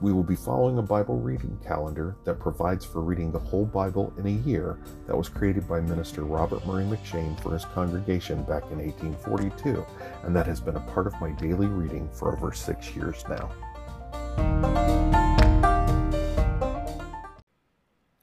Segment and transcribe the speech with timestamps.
[0.00, 4.12] We will be following a Bible reading calendar that provides for reading the whole Bible
[4.18, 8.64] in a year that was created by Minister Robert Murray M'Cheyne for his congregation back
[8.72, 9.86] in 1842,
[10.24, 13.50] and that has been a part of my daily reading for over six years now.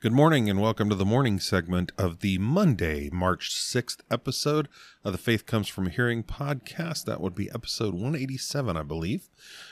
[0.02, 4.68] Good morning and welcome to the morning segment of the Monday, March 6th episode
[5.04, 7.06] of the Faith Comes From Hearing podcast.
[7.06, 9.30] That would be episode 187, I believe.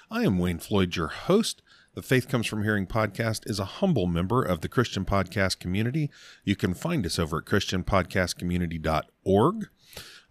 [0.10, 1.62] I am Wayne Floyd, your host.
[2.00, 6.10] The Faith Comes From Hearing podcast is a humble member of the Christian podcast community.
[6.46, 9.70] You can find us over at christianpodcastcommunity.org.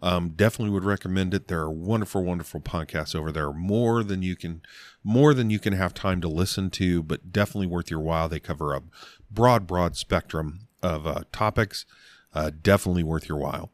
[0.01, 1.47] Um, definitely would recommend it.
[1.47, 3.53] There are wonderful, wonderful podcasts over there.
[3.53, 4.63] More than you can,
[5.03, 8.27] more than you can have time to listen to, but definitely worth your while.
[8.27, 8.81] They cover a
[9.29, 11.85] broad, broad spectrum of uh, topics.
[12.33, 13.69] Uh, definitely worth your while.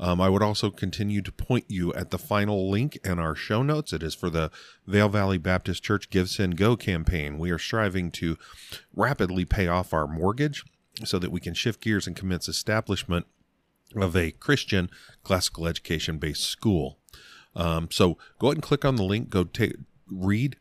[0.00, 3.62] Um, I would also continue to point you at the final link in our show
[3.62, 3.92] notes.
[3.92, 4.50] It is for the
[4.86, 7.38] Vale Valley Baptist Church Give Send Go campaign.
[7.38, 8.38] We are striving to
[8.96, 10.64] rapidly pay off our mortgage
[11.04, 13.26] so that we can shift gears and commence establishment
[13.94, 14.88] of a Christian
[15.22, 16.98] classical education based school.
[17.54, 19.28] Um, so go ahead and click on the link.
[19.28, 19.76] Go take
[20.10, 20.56] read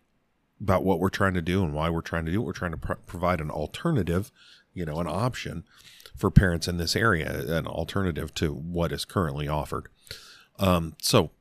[0.59, 2.45] about what we're trying to do and why we're trying to do it.
[2.45, 4.33] We're trying to pro- provide an alternative,
[4.73, 5.63] you know, an option
[6.19, 9.87] for parents in this area, an alternative to what is currently offered.
[10.59, 11.31] Um, so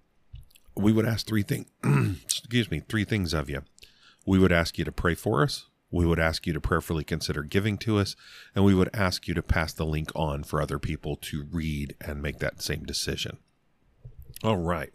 [0.77, 1.67] we would ask three things,
[2.25, 3.63] excuse me, three things of you.
[4.25, 5.67] We would ask you to pray for us.
[5.91, 8.15] We would ask you to prayerfully consider giving to us,
[8.55, 11.97] and we would ask you to pass the link on for other people to read
[12.01, 13.39] and make that same decision.
[14.45, 14.93] All right.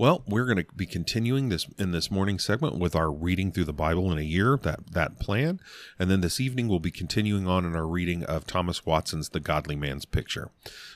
[0.00, 3.66] Well, we're going to be continuing this in this morning segment with our reading through
[3.66, 5.60] the Bible in a year, that that plan,
[5.98, 9.40] and then this evening we'll be continuing on in our reading of Thomas Watson's The
[9.40, 10.52] Godly Man's Picture.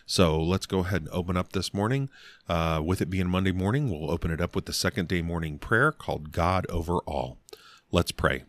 [0.06, 2.08] So let's go ahead and open up this morning.
[2.48, 5.58] Uh, with it being Monday morning, we'll open it up with the second day morning
[5.58, 7.36] prayer called God Over All.
[7.92, 8.44] Let's pray.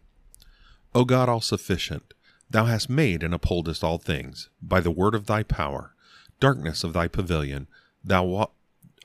[0.94, 2.14] O God all sufficient,
[2.50, 5.96] Thou hast made and upholdest all things by the word of Thy power.
[6.40, 7.68] Darkness of Thy pavilion,
[8.06, 8.52] Thou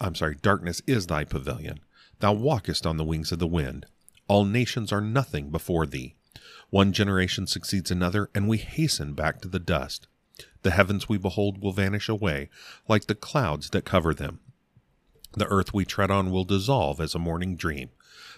[0.01, 1.81] I'm sorry, darkness is thy pavilion.
[2.21, 3.87] Thou walkest on the wings of the wind.
[4.29, 6.15] All nations are nothing before thee.
[6.71, 10.07] One generation succeeds another, and we hasten back to the dust.
[10.63, 12.49] The heavens we behold will vanish away,
[12.89, 14.41] like the clouds that cover them.
[15.33, 17.91] The earth we tread on will dissolve as a morning dream.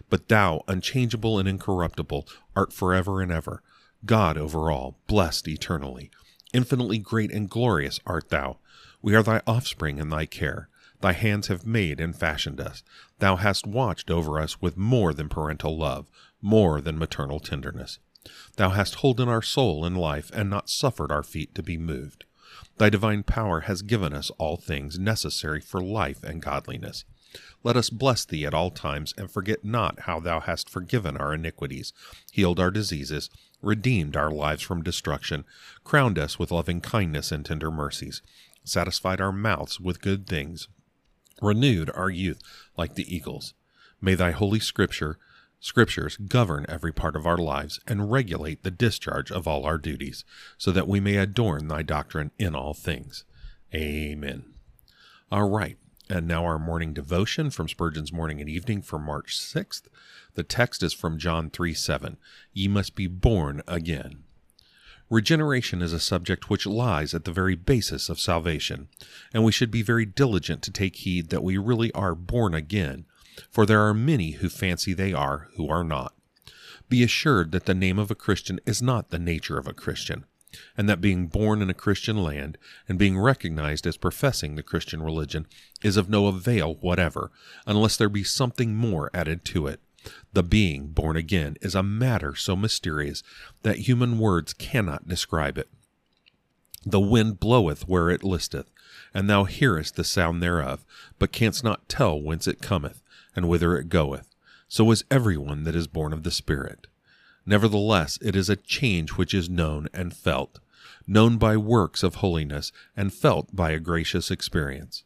[0.09, 3.63] But thou, unchangeable and incorruptible, art forever and ever.
[4.05, 6.11] God over all, blessed eternally.
[6.53, 8.59] Infinitely great and glorious art thou.
[9.01, 10.69] We are thy offspring and thy care.
[11.03, 12.85] Thy hands have made and fashioned us.
[13.19, 16.09] Thou hast watched over us with more than parental love,
[16.41, 17.99] more than maternal tenderness.
[18.55, 22.25] Thou hast holden our soul in life and not suffered our feet to be moved.
[22.79, 27.05] Thy divine power has given us all things necessary for life and godliness.
[27.65, 31.35] Let us bless thee at all times, and forget not how thou hast forgiven our
[31.35, 31.93] iniquities,
[32.31, 33.29] healed our diseases,
[33.61, 35.45] redeemed our lives from destruction,
[35.83, 38.23] crowned us with loving kindness and tender mercies,
[38.63, 40.69] satisfied our mouths with good things,
[41.43, 42.41] renewed our youth
[42.77, 43.55] like the eagles.
[44.01, 45.19] May thy holy scripture
[45.61, 50.25] scriptures govern every part of our lives and regulate the discharge of all our duties,
[50.59, 53.25] so that we may adorn thy doctrine in all things.
[53.75, 54.45] Amen.
[55.31, 55.79] All right.
[56.11, 59.85] And now our morning devotion from Spurgeon's Morning and Evening for March 6th.
[60.35, 62.19] The text is from John 3 7.
[62.53, 64.25] Ye must be born again.
[65.13, 68.89] Regeneration is a subject which lies at the very basis of salvation,
[69.35, 73.05] and we should be very diligent to take heed that we really are born again,
[73.51, 76.15] for there are many who fancy they are who are not.
[76.89, 80.25] Be assured that the name of a Christian is not the nature of a Christian,
[80.79, 82.57] and that being born in a Christian land
[82.89, 85.47] and being recognized as professing the Christian religion
[85.83, 87.31] is of no avail whatever,
[87.67, 89.81] unless there be something more added to it.
[90.33, 93.23] The being born again is a matter so mysterious
[93.63, 95.69] that human words cannot describe it.
[96.85, 98.71] The wind bloweth where it listeth,
[99.15, 100.85] and thou hearest the sound thereof,
[101.19, 103.03] but canst not tell whence it cometh,
[103.37, 104.29] and whither it goeth.
[104.69, 106.87] So is every one that is born of the Spirit.
[107.45, 110.61] Nevertheless, it is a change which is known and felt,
[111.07, 115.05] known by works of holiness, and felt by a gracious experience.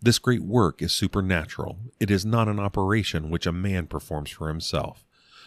[0.00, 1.78] This great work is supernatural.
[1.98, 5.04] It is not an operation which a man performs for himself.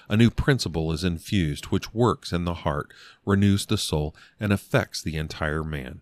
[0.10, 2.94] A new principle is infused which works in the heart,
[3.26, 6.02] renews the soul, and affects the entire man.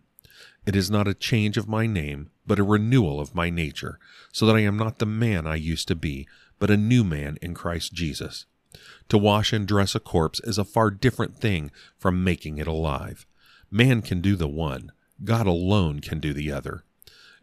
[0.65, 3.99] It is not a change of my name, but a renewal of my nature,
[4.31, 7.37] so that I am not the man I used to be, but a new man
[7.43, 8.47] in Christ Jesus.
[9.09, 11.69] To wash and dress a corpse is a far different thing
[11.99, 13.27] from making it alive.
[13.69, 14.91] Man can do the one,
[15.23, 16.83] God alone can do the other.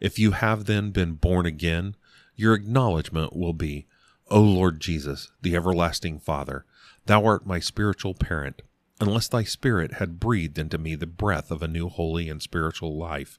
[0.01, 1.97] If you have then been born again,
[2.35, 3.87] your acknowledgment will be,
[4.29, 6.65] O Lord Jesus, the everlasting Father,
[7.07, 8.63] thou art my spiritual parent
[9.01, 12.97] unless thy Spirit had breathed into me the breath of a new holy and spiritual
[12.97, 13.39] life.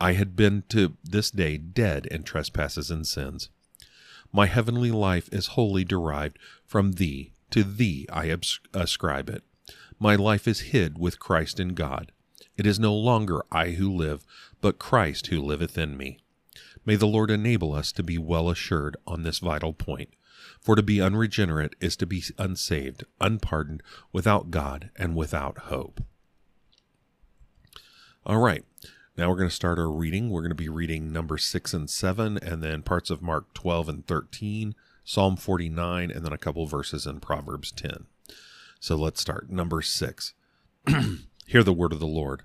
[0.00, 3.48] I had been to this day dead in trespasses and sins.
[4.32, 7.32] My heavenly life is wholly derived from thee.
[7.50, 8.36] To thee I
[8.74, 9.42] ascribe it.
[9.98, 12.12] My life is hid with Christ in God.
[12.56, 14.24] It is no longer I who live,
[14.60, 16.18] but Christ who liveth in me.
[16.84, 20.10] May the Lord enable us to be well assured on this vital point.
[20.60, 23.82] For to be unregenerate is to be unsaved, unpardoned,
[24.12, 26.02] without God, and without hope.
[28.24, 28.64] All right.
[29.16, 30.30] Now we're going to start our reading.
[30.30, 33.88] We're going to be reading number 6 and 7, and then parts of Mark 12
[33.88, 38.06] and 13, Psalm 49, and then a couple verses in Proverbs 10.
[38.80, 39.50] So let's start.
[39.50, 40.34] Number 6.
[41.46, 42.42] Hear the word of the Lord.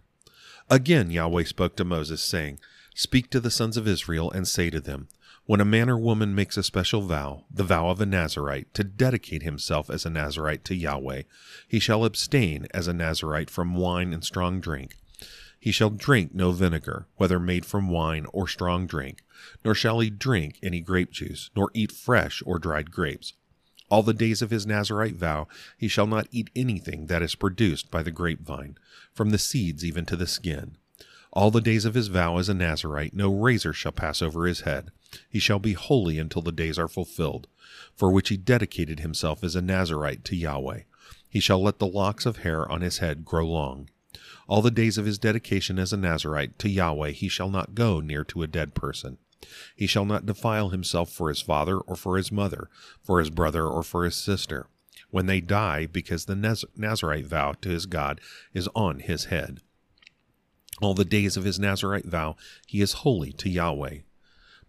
[0.69, 2.59] Again, Yahweh spoke to Moses, saying,
[2.95, 5.07] Speak to the sons of Israel and say to them,
[5.45, 8.83] when a man or woman makes a special vow, the vow of a Nazarite, to
[8.83, 11.23] dedicate himself as a Nazarite to Yahweh,
[11.67, 14.95] he shall abstain as a Nazarite from wine and strong drink.
[15.59, 19.21] He shall drink no vinegar, whether made from wine or strong drink,
[19.65, 23.33] nor shall he drink any grape juice, nor eat fresh or dried grapes.
[23.93, 25.47] All the days of his Nazarite vow
[25.77, 28.75] he shall not eat anything that is produced by the grapevine,
[29.13, 30.77] from the seeds even to the skin.
[31.31, 34.61] All the days of his vow as a Nazarite no razor shall pass over his
[34.61, 34.89] head
[35.29, 37.45] he shall be holy until the days are fulfilled,
[37.95, 40.85] for which he dedicated himself as a Nazarite to Yahweh.
[41.29, 43.91] He shall let the locks of hair on his head grow long.
[44.47, 47.99] All the days of his dedication as a Nazarite to Yahweh he shall not go
[47.99, 49.19] near to a dead person.
[49.75, 52.69] He shall not defile himself for his father or for his mother,
[53.01, 54.67] for his brother or for his sister,
[55.09, 58.19] when they die, because the Naz- Nazarite vow to his God
[58.53, 59.59] is on his head.
[60.81, 62.35] All the days of his Nazarite vow
[62.67, 63.99] he is holy to Yahweh.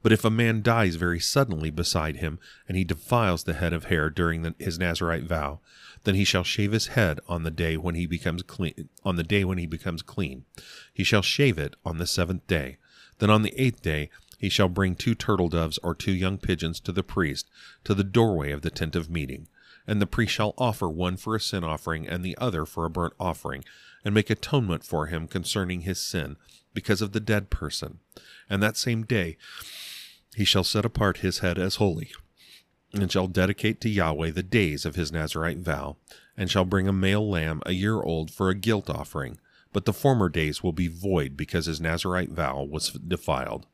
[0.03, 2.39] But if a man dies very suddenly beside him,
[2.69, 5.61] and he defiles the head of hair during the, his Nazarite vow,
[6.05, 8.91] then he shall shave his head on the day when he becomes clean.
[9.03, 10.45] On the day when he becomes clean,
[10.93, 12.77] he shall shave it on the seventh day.
[13.19, 14.11] Then on the eighth day
[14.45, 17.49] he shall bring two turtle doves or two young pigeons to the priest
[17.83, 19.49] to the doorway of the tent of meeting.
[19.87, 22.91] And the priest shall offer one for a sin offering and the other for a
[22.91, 23.65] burnt offering,
[24.05, 26.37] and make atonement for him concerning his sin,
[26.75, 28.01] because of the dead person.
[28.51, 29.39] And that same day
[30.35, 32.13] he shall set apart his head as holy,
[32.93, 35.97] and shall dedicate to Yahweh the days of his Nazarite vow,
[36.37, 39.39] and shall bring a male lamb a year old for a guilt offering.
[39.73, 43.67] But the former days will be void because his Nazarite vow was defiled.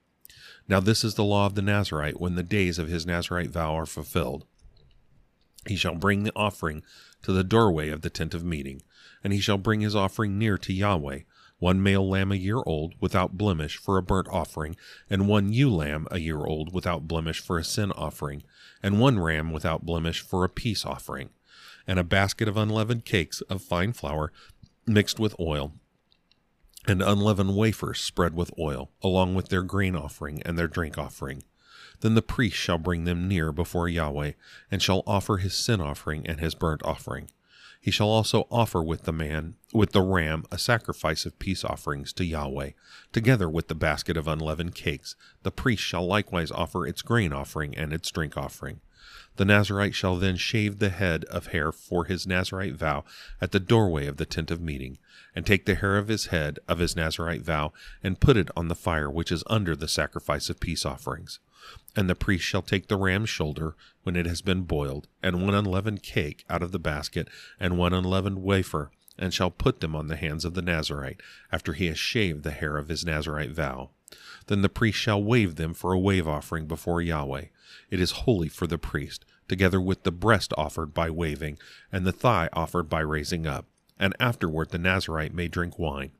[0.70, 3.74] Now this is the law of the Nazarite when the days of his Nazarite vow
[3.74, 4.46] are fulfilled.
[5.66, 6.84] He shall bring the offering
[7.22, 8.82] to the doorway of the tent of meeting,
[9.24, 11.22] and he shall bring his offering near to Yahweh,
[11.58, 14.76] one male lamb a year old without blemish for a burnt offering,
[15.10, 18.44] and one ewe lamb a year old without blemish for a sin offering,
[18.80, 21.30] and one ram without blemish for a peace offering,
[21.84, 24.32] and a basket of unleavened cakes of fine flour
[24.86, 25.72] mixed with oil,
[26.86, 31.42] and unleavened wafers spread with oil, along with their grain offering and their drink offering.
[32.00, 34.32] Then the priest shall bring them near before Yahweh,
[34.70, 37.30] and shall offer his sin offering and his burnt offering.
[37.82, 42.12] He shall also offer with the man, with the ram, a sacrifice of peace offerings
[42.14, 42.72] to Yahweh,
[43.10, 45.16] together with the basket of unleavened cakes.
[45.44, 48.80] The priest shall likewise offer its grain offering and its drink offering.
[49.36, 53.04] The Nazarite shall then shave the head of hair for his Nazarite vow
[53.40, 54.98] at the doorway of the tent of meeting,
[55.34, 58.68] and take the hair of his head of his Nazarite vow, and put it on
[58.68, 61.38] the fire which is under the sacrifice of peace offerings.
[61.96, 65.54] And the priest shall take the ram's shoulder when it has been boiled, and one
[65.54, 67.28] unleavened cake out of the basket,
[67.58, 71.72] and one unleavened wafer, and shall put them on the hands of the Nazarite, after
[71.72, 73.90] he has shaved the hair of his Nazarite vow.
[74.46, 77.46] Then the priest shall wave them for a wave offering before Yahweh.
[77.90, 81.58] It is holy for the priest, together with the breast offered by waving,
[81.92, 83.66] and the thigh offered by raising up.
[83.98, 86.12] And afterward the Nazarite may drink wine.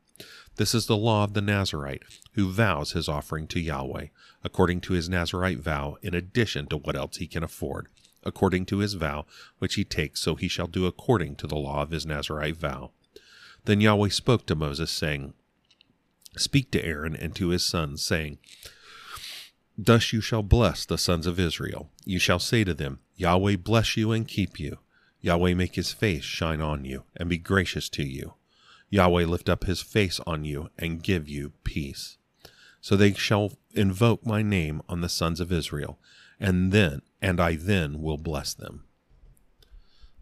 [0.56, 4.08] This is the law of the Nazarite, who vows his offering to Yahweh,
[4.44, 7.88] according to his Nazarite vow, in addition to what else he can afford.
[8.22, 9.24] According to his vow,
[9.58, 12.90] which he takes, so he shall do according to the law of his Nazarite vow.
[13.64, 15.32] Then Yahweh spoke to Moses, saying,
[16.36, 18.38] Speak to Aaron and to his sons, saying,
[19.82, 21.88] Thus you shall bless the sons of Israel.
[22.04, 24.76] You shall say to them, Yahweh bless you and keep you.
[25.22, 28.34] Yahweh make his face shine on you, and be gracious to you.
[28.90, 32.18] Yahweh lift up his face on you and give you peace.
[32.82, 35.98] So they shall invoke my name on the sons of Israel,
[36.38, 38.84] and then and I then will bless them.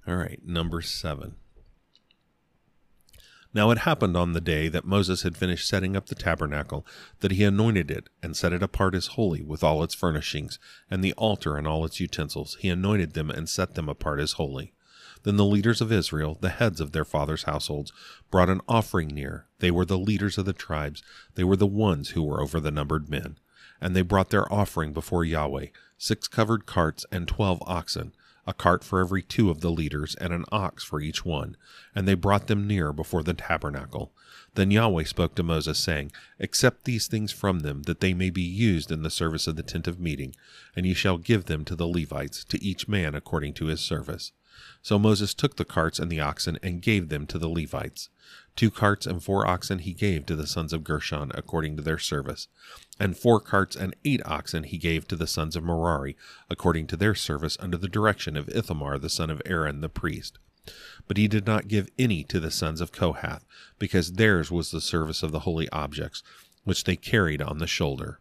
[0.07, 1.35] All right, number 7.
[3.55, 6.87] Now it happened on the day that Moses had finished setting up the tabernacle
[7.21, 10.59] that he anointed it and set it apart as holy with all its furnishings
[10.91, 12.59] and the altar and all its utensils.
[12.61, 14.75] He anointed them and set them apart as holy.
[15.23, 17.93] Then the leaders of Israel, the heads of their fathers' households,
[18.31, 19.47] brought an offering near.
[19.59, 21.03] They were the leaders of the tribes.
[21.35, 23.39] They were the ones who were over the numbered men.
[23.81, 28.13] And they brought their offering before Yahweh, six covered carts and twelve oxen
[28.49, 31.55] a cart for every two of the leaders, and an ox for each one.
[31.95, 34.11] And they brought them near before the tabernacle.
[34.55, 38.41] Then Yahweh spoke to Moses, saying, Accept these things from them, that they may be
[38.41, 40.35] used in the service of the tent of meeting,
[40.75, 44.33] and ye shall give them to the Levites, to each man according to his service.
[44.83, 48.09] So Moses took the carts and the oxen, and gave them to the Levites.
[48.57, 51.99] Two carts and four oxen he gave to the sons of Gershon according to their
[51.99, 52.49] service,
[52.99, 56.17] and four carts and eight oxen he gave to the sons of Merari
[56.51, 60.39] according to their service under the direction of Ithamar the son of Aaron the priest.
[61.07, 63.47] But he did not give any to the sons of Kohath,
[63.79, 66.23] because theirs was the service of the holy objects,
[66.65, 68.19] which they carried on the shoulder.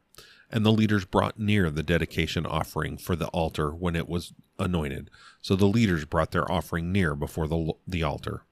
[0.49, 5.09] And the leaders brought near the dedication offering for the altar when it was anointed.
[5.41, 8.43] So the leaders brought their offering near before the, the altar.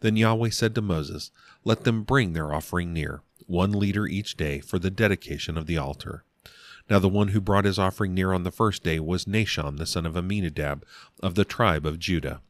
[0.00, 1.30] Then Yahweh said to Moses,
[1.64, 5.78] Let them bring their offering near, one leader each day, for the dedication of the
[5.78, 6.24] altar.
[6.90, 9.86] Now the one who brought his offering near on the first day was Nahshon the
[9.86, 10.84] son of Amminadab
[11.22, 12.40] of the tribe of Judah.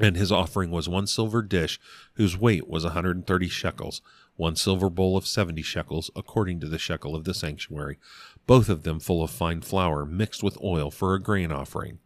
[0.00, 1.78] And his offering was one silver dish
[2.14, 4.02] whose weight was a hundred and thirty shekels,
[4.36, 7.98] one silver bowl of seventy shekels, according to the shekel of the sanctuary,
[8.46, 12.00] both of them full of fine flour mixed with oil for a grain offering.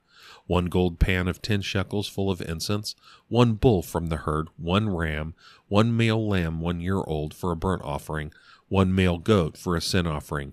[0.47, 2.95] One gold pan of ten shekels full of incense,
[3.29, 5.35] one bull from the herd, one ram,
[5.69, 8.33] one male lamb one year old for a burnt offering,
[8.69, 10.53] one male goat for a sin offering,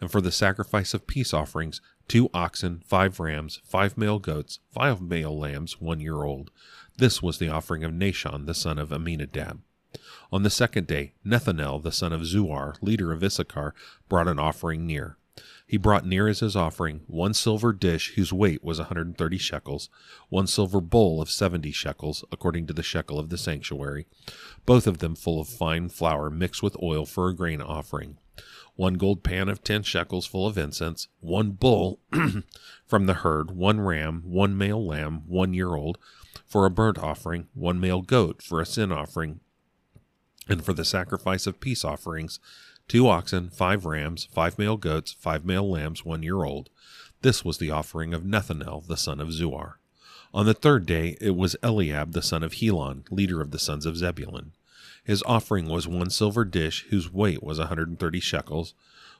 [0.00, 5.00] and for the sacrifice of peace offerings, two oxen, five rams, five male goats, five
[5.00, 6.50] male lambs one year old.
[6.98, 9.60] This was the offering of Nahshon the son of Amminadab.
[10.32, 13.74] On the second day, Nethanel the son of Zuar, leader of Issachar,
[14.08, 15.16] brought an offering near.
[15.66, 19.88] He brought near as his offering one silver dish whose weight was a 130 shekels,
[20.28, 24.06] one silver bowl of 70 shekels, according to the shekel of the sanctuary,
[24.66, 28.18] both of them full of fine flour mixed with oil for a grain offering,
[28.76, 32.00] one gold pan of 10 shekels full of incense, one bull
[32.86, 35.98] from the herd, one ram, one male lamb, one year old,
[36.44, 39.40] for a burnt offering, one male goat for a sin offering,
[40.48, 42.40] and for the sacrifice of peace offerings,
[42.88, 46.68] two oxen, five rams, five male goats, five male lambs one year old.
[47.22, 49.74] This was the offering of Nethanel the son of Zuar.
[50.34, 53.86] On the third day it was Eliab the son of Helon, leader of the sons
[53.86, 54.52] of Zebulun.
[55.04, 58.74] His offering was one silver dish whose weight was a hundred and thirty shekels,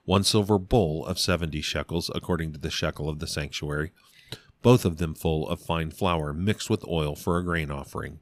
[0.05, 3.93] one silver bowl of seventy shekels according to the shekel of the sanctuary,
[4.63, 8.19] both of them full of fine flour mixed with oil for a grain offering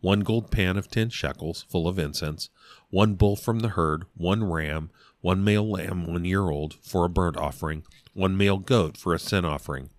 [0.00, 2.50] one gold pan of ten shekels, full of incense,
[2.90, 4.90] one bull from the herd, one ram,
[5.20, 7.82] one male lamb one year old, for a burnt offering,
[8.14, 9.90] one male goat for a sin offering,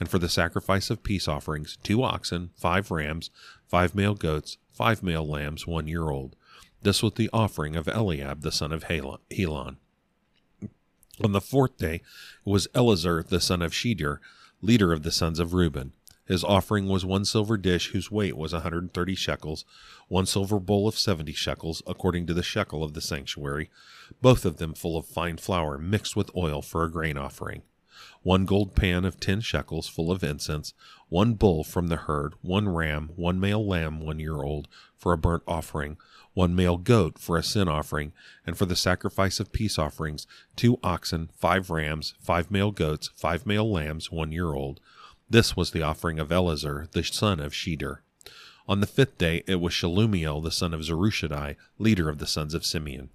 [0.00, 3.30] and for the sacrifice of peace offerings, two oxen, five rams,
[3.66, 6.34] five male goats, five male lambs one year old.
[6.82, 9.76] This was the offering of Eliab the son of Helon.
[11.22, 12.02] On the fourth day
[12.44, 14.20] was Eleazar the son of Shedeur,
[14.60, 15.92] leader of the sons of Reuben.
[16.26, 19.64] His offering was one silver dish whose weight was a 130 shekels,
[20.08, 23.70] one silver bowl of 70 shekels, according to the shekel of the sanctuary,
[24.20, 27.62] both of them full of fine flour mixed with oil for a grain offering,
[28.22, 30.74] one gold pan of 10 shekels full of incense,
[31.08, 35.18] one bull from the herd, one ram, one male lamb one year old for a
[35.18, 35.96] burnt offering,
[36.34, 38.12] one male goat for a sin offering,
[38.46, 40.26] and for the sacrifice of peace offerings,
[40.56, 44.80] two oxen, five rams, five male goats, five male lambs one year old
[45.32, 48.00] this was the offering of Eleazar, the son of Shedeur.
[48.68, 52.52] On the fifth day it was Shelumiel, the son of Zurishaddai, leader of the sons
[52.52, 53.08] of Simeon.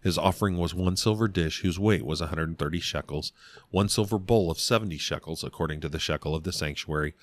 [0.00, 3.32] His offering was one silver dish whose weight was a 130 shekels,
[3.70, 7.14] one silver bowl of 70 shekels, according to the shekel of the sanctuary,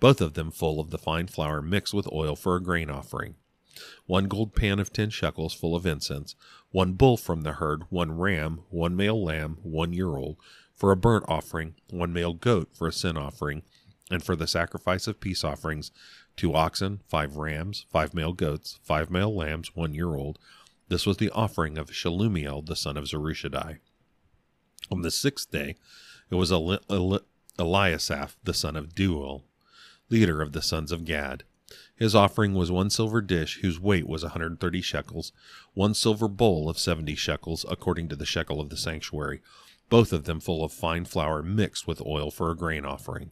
[0.00, 3.34] both of them full of the fine flour mixed with oil for a grain offering.
[4.06, 6.34] One gold pan of 10 shekels full of incense,
[6.70, 10.36] one bull from the herd, one ram, one male lamb, one year old,
[10.74, 13.62] for a burnt offering, one male goat for a sin offering,
[14.10, 15.90] and for the sacrifice of peace offerings,
[16.36, 20.38] two oxen, five rams, five male goats, five male lambs, one year old.
[20.90, 23.78] This was the offering of Shelumiel, the son of Zurishaddai.
[24.90, 25.76] On the sixth day,
[26.30, 26.78] it was Eli-
[27.56, 29.44] Eliasaph, the son of Deuel,
[30.08, 31.44] leader of the sons of Gad.
[31.94, 35.30] His offering was one silver dish whose weight was a 130 shekels,
[35.74, 39.40] one silver bowl of 70 shekels, according to the shekel of the sanctuary,
[39.90, 43.30] both of them full of fine flour mixed with oil for a grain offering,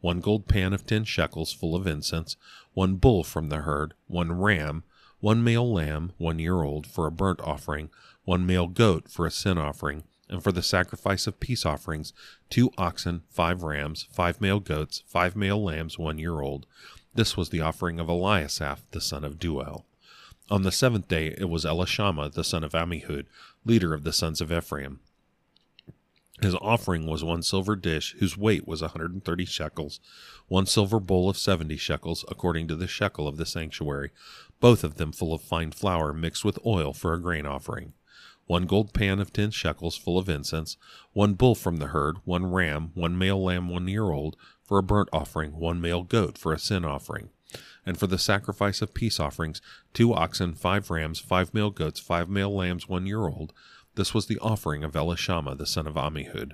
[0.00, 2.38] one gold pan of 10 shekels full of incense,
[2.72, 4.84] one bull from the herd, one ram,
[5.24, 7.88] one male lamb, one year old, for a burnt offering,
[8.24, 12.12] one male goat for a sin offering, and for the sacrifice of peace offerings,
[12.50, 16.66] two oxen, five rams, five male goats, five male lambs, one year old.
[17.14, 19.86] This was the offering of Eliasaph, the son of Deuel.
[20.50, 23.24] On the seventh day it was Elishama, the son of Ammihud,
[23.64, 25.00] leader of the sons of Ephraim.
[26.42, 30.00] His offering was one silver dish, whose weight was a 130 shekels,
[30.48, 34.10] one silver bowl of 70 shekels, according to the shekel of the sanctuary,
[34.60, 37.92] both of them full of fine flour mixed with oil for a grain offering
[38.46, 40.76] one gold pan of ten shekels full of incense,
[41.12, 44.82] one bull from the herd, one ram, one male lamb one year old, for a
[44.82, 47.30] burnt offering, one male goat for a sin offering.
[47.86, 49.60] And for the sacrifice of peace offerings,
[49.92, 53.52] two oxen, five rams, five male goats, five male lambs one year old.
[53.96, 56.52] This was the offering of Elishama the son of Ammihud.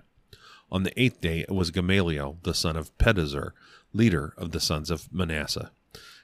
[0.71, 3.53] On the eighth day it was Gamaliel the son of Pedahzur,
[3.93, 5.73] leader of the sons of Manasseh.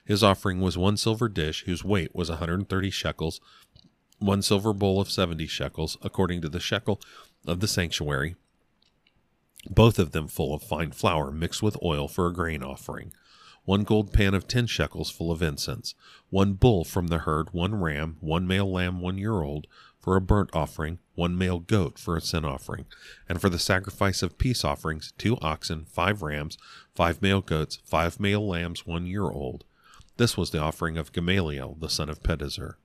[0.05, 3.41] His offering was one silver dish whose weight was a 130 shekels,
[4.19, 7.01] one silver bowl of 70 shekels, according to the shekel
[7.45, 8.35] of the sanctuary,
[9.69, 13.11] both of them full of fine flour mixed with oil for a grain offering,
[13.65, 15.93] one gold pan of 10 shekels full of incense,
[16.29, 19.67] one bull from the herd, one ram, one male lamb one year old,
[20.07, 22.85] for a burnt offering, one male goat for a sin offering,
[23.27, 26.57] and for the sacrifice of peace offerings, two oxen, five rams,
[26.95, 29.65] five male goats, five male lambs one year old.
[30.15, 32.75] This was the offering of Gamaliel, the son of Pedahzur.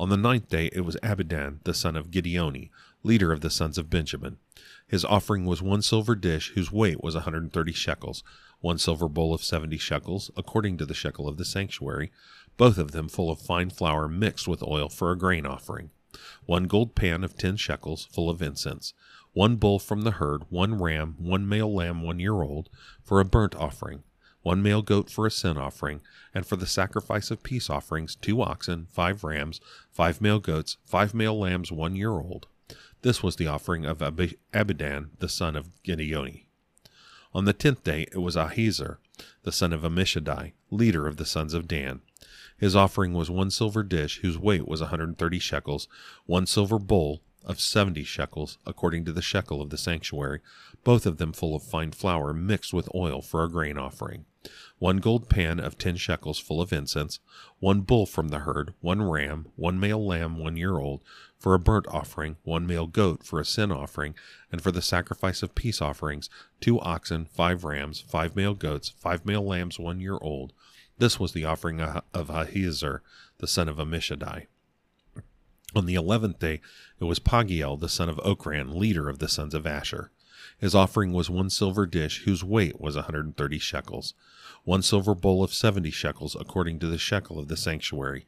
[0.00, 2.70] On the ninth day it was Abidan, the son of Gideoni,
[3.02, 4.38] leader of the sons of Benjamin.
[4.86, 8.24] His offering was one silver dish whose weight was a 130 shekels,
[8.60, 12.10] one silver bowl of 70 shekels, according to the shekel of the sanctuary,
[12.56, 15.90] both of them full of fine flour mixed with oil for a grain offering,
[16.46, 18.94] one gold pan of 10 shekels, full of incense,
[19.32, 22.68] one bull from the herd, one ram, one male lamb one year old,
[23.02, 24.02] for a burnt offering,
[24.42, 26.00] one male goat for a sin offering,
[26.34, 29.60] and for the sacrifice of peace offerings, two oxen, five rams,
[29.90, 32.46] five male goats, five male lambs one year old.
[33.02, 36.44] This was the offering of Ab- Abidan, the son of Gideoni.
[37.34, 38.98] On the tenth day it was Ahiezer,
[39.42, 42.00] the son of Ammishaddai, leader of the sons of Dan.
[42.64, 45.86] His offering was one silver dish whose weight was a 130 shekels,
[46.24, 50.40] one silver bowl of 70 shekels, according to the shekel of the sanctuary,
[50.82, 54.24] both of them full of fine flour mixed with oil for a grain offering
[54.78, 57.18] one gold pan of ten shekels full of incense,
[57.60, 61.02] one bull from the herd, one ram, one male lamb one year old,
[61.38, 64.14] for a burnt offering, one male goat for a sin offering,
[64.52, 66.28] and for the sacrifice of peace offerings,
[66.60, 70.52] two oxen, five rams, five male goats, five male lambs one year old.
[70.98, 73.00] This was the offering of Ahiezer,
[73.38, 74.46] the son of Ammishaddai.
[75.74, 76.60] On the eleventh day
[77.00, 80.12] it was Pagiel, the son of Ochran, leader of the sons of Asher.
[80.58, 84.14] His offering was one silver dish whose weight was a 130 shekels,
[84.62, 88.26] one silver bowl of 70 shekels according to the shekel of the sanctuary,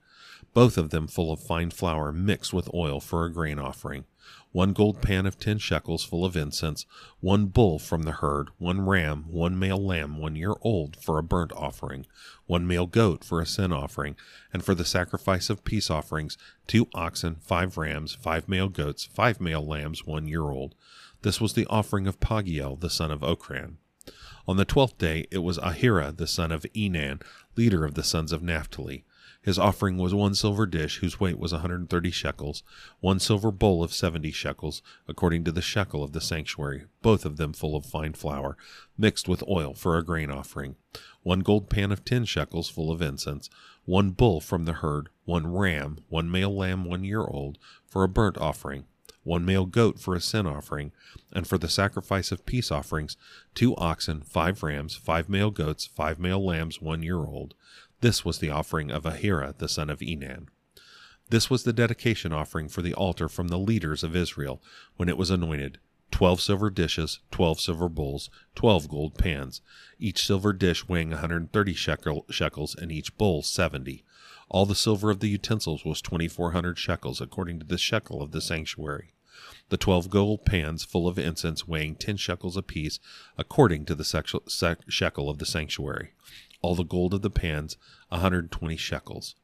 [0.53, 4.07] both of them full of fine flour mixed with oil for a grain offering,
[4.57, 6.87] one gold pan of 10 shekels full of incense,
[7.21, 11.23] one bull from the herd, one ram, one male lamb one year old for a
[11.23, 12.07] burnt offering,
[12.47, 14.17] one male goat for a sin offering,
[14.55, 19.43] and for the sacrifice of peace offerings, two oxen, five rams, five male goats, five
[19.43, 20.75] male lambs one year old
[21.21, 23.75] this was the offering of Pagiel, the son of Ochran.
[24.47, 27.21] On the twelfth day it was Ahira, the son of Enan,
[27.57, 29.05] leader of the sons of Naphtali.
[29.47, 32.65] His offering was one silver dish whose weight was a 130 shekels,
[32.99, 37.37] one silver bowl of 70 shekels, according to the shekel of the sanctuary, both of
[37.37, 38.57] them full of fine flour,
[38.99, 40.75] mixed with oil for a grain offering,
[41.23, 43.49] one gold pan of 10 shekels full of incense,
[43.85, 47.57] one bull from the herd, one ram, one male lamb one year old,
[47.87, 48.85] for a burnt offering,
[49.23, 50.91] one male goat for a sin offering,
[51.33, 53.17] and for the sacrifice of peace offerings,
[53.55, 57.55] two oxen, five rams, five male goats, five male lambs one year old.
[58.01, 60.49] This was the offering of Ahira the son of Enan.
[61.31, 64.63] This was the dedication offering for the altar from the leaders of Israel
[64.97, 65.79] when it was anointed.
[66.11, 69.63] Twelve silver dishes, twelve silver bowls, twelve gold pans,
[69.99, 74.05] each silver dish weighing a 130 shekel, shekels, and each bowl 70.
[74.51, 78.43] All the silver of the utensils was 2,400 shekels, according to the shekel of the
[78.43, 79.15] sanctuary
[79.69, 82.99] the twelve gold pans full of incense weighing ten shekels apiece,
[83.37, 84.05] according to the
[84.89, 86.13] shekel of the sanctuary.
[86.63, 87.77] All the gold of the pans,
[88.11, 89.35] a hundred and twenty shekels.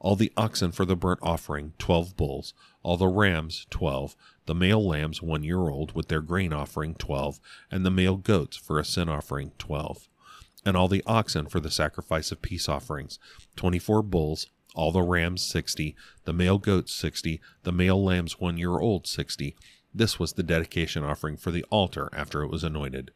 [0.00, 2.54] All the oxen for the burnt offering, twelve bulls.
[2.82, 4.14] All the rams, twelve.
[4.46, 7.40] The male lambs, one year old, with their grain offering, twelve.
[7.70, 10.08] And the male goats for a sin offering, twelve
[10.64, 13.18] and all the oxen for the sacrifice of peace offerings,
[13.56, 18.58] twenty four bulls, all the rams sixty, the male goats sixty, the male lambs one
[18.58, 19.56] year old sixty.
[19.94, 23.10] This was the dedication offering for the altar after it was anointed.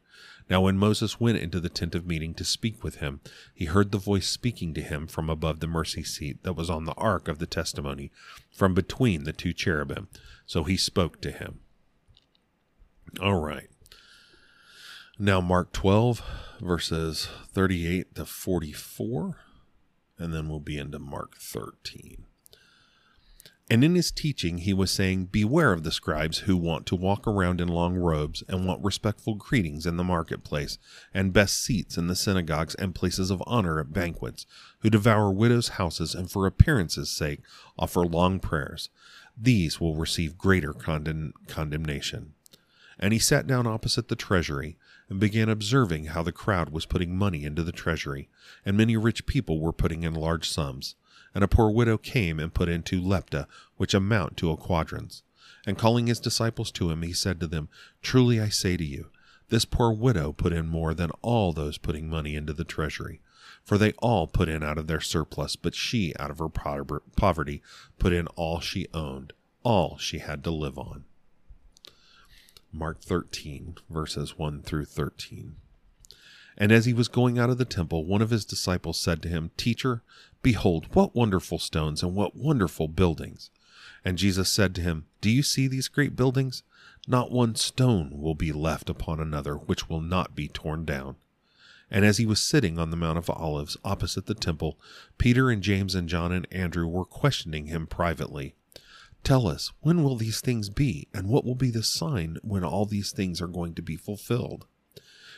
[0.53, 3.21] Now, when Moses went into the tent of meeting to speak with him,
[3.55, 6.85] he heard the voice speaking to him from above the mercy seat that was on
[6.85, 8.11] the ark of the testimony,
[8.51, 10.09] from between the two cherubim.
[10.45, 11.61] So he spoke to him.
[13.19, 13.67] All right.
[15.17, 16.21] Now, Mark 12,
[16.61, 19.37] verses 38 to 44,
[20.19, 22.25] and then we'll be into Mark 13.
[23.73, 27.25] And in his teaching, he was saying, Beware of the scribes who want to walk
[27.25, 30.77] around in long robes and want respectful greetings in the marketplace
[31.11, 34.45] and best seats in the synagogues and places of honor at banquets,
[34.81, 37.39] who devour widows' houses and for appearance's sake
[37.75, 38.89] offer long prayers.
[39.35, 42.35] These will receive greater condemn- condemnation.
[42.99, 44.77] And he sat down opposite the treasury
[45.09, 48.29] and began observing how the crowd was putting money into the treasury,
[48.63, 50.93] and many rich people were putting in large sums.
[51.33, 55.23] And a poor widow came and put in two lepta, which amount to a quadrans.
[55.65, 57.69] And calling his disciples to him, he said to them,
[58.01, 59.09] Truly I say to you,
[59.49, 63.21] this poor widow put in more than all those putting money into the treasury.
[63.63, 67.61] For they all put in out of their surplus, but she, out of her poverty,
[67.97, 69.31] put in all she owned,
[69.63, 71.05] all she had to live on.
[72.71, 75.55] Mark 13, verses 1 through 13.
[76.57, 79.29] And as he was going out of the temple, one of his disciples said to
[79.29, 80.01] him, Teacher,
[80.43, 83.49] behold, what wonderful stones and what wonderful buildings.
[84.05, 86.61] And Jesus said to him, Do you see these great buildings?
[87.07, 91.15] Not one stone will be left upon another which will not be torn down.
[91.89, 94.79] And as he was sitting on the Mount of Olives opposite the temple,
[95.17, 98.55] Peter and James and John and Andrew were questioning him privately.
[99.23, 102.85] Tell us, when will these things be, and what will be the sign when all
[102.85, 104.65] these things are going to be fulfilled?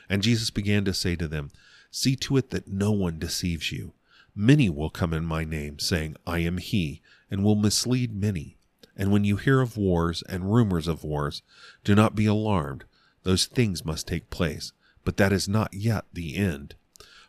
[0.10, 1.52] And Jesus began to say to them,
[1.92, 3.94] See to it that no one deceives you.
[4.36, 8.58] Many will come in my name, saying, I am he, and will mislead many.
[8.98, 11.42] And when you hear of wars and rumors of wars,
[11.84, 12.84] do not be alarmed.
[13.24, 14.74] Those things must take place,
[15.06, 16.76] but that is not yet the end.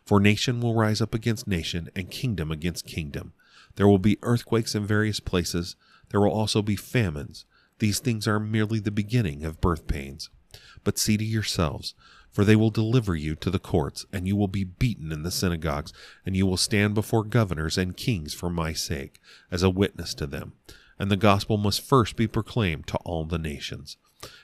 [0.05, 3.33] For nation will rise up against nation, and kingdom against kingdom.
[3.75, 5.75] There will be earthquakes in various places.
[6.09, 7.45] There will also be famines.
[7.79, 10.29] These things are merely the beginning of birth pains.
[10.83, 11.93] But see to yourselves
[12.31, 15.31] for they will deliver you to the courts, and you will be beaten in the
[15.31, 15.93] synagogues,
[16.25, 19.19] and you will stand before governors and kings for my sake,
[19.51, 20.53] as a witness to them.
[20.99, 23.97] And the gospel must first be proclaimed to all the nations.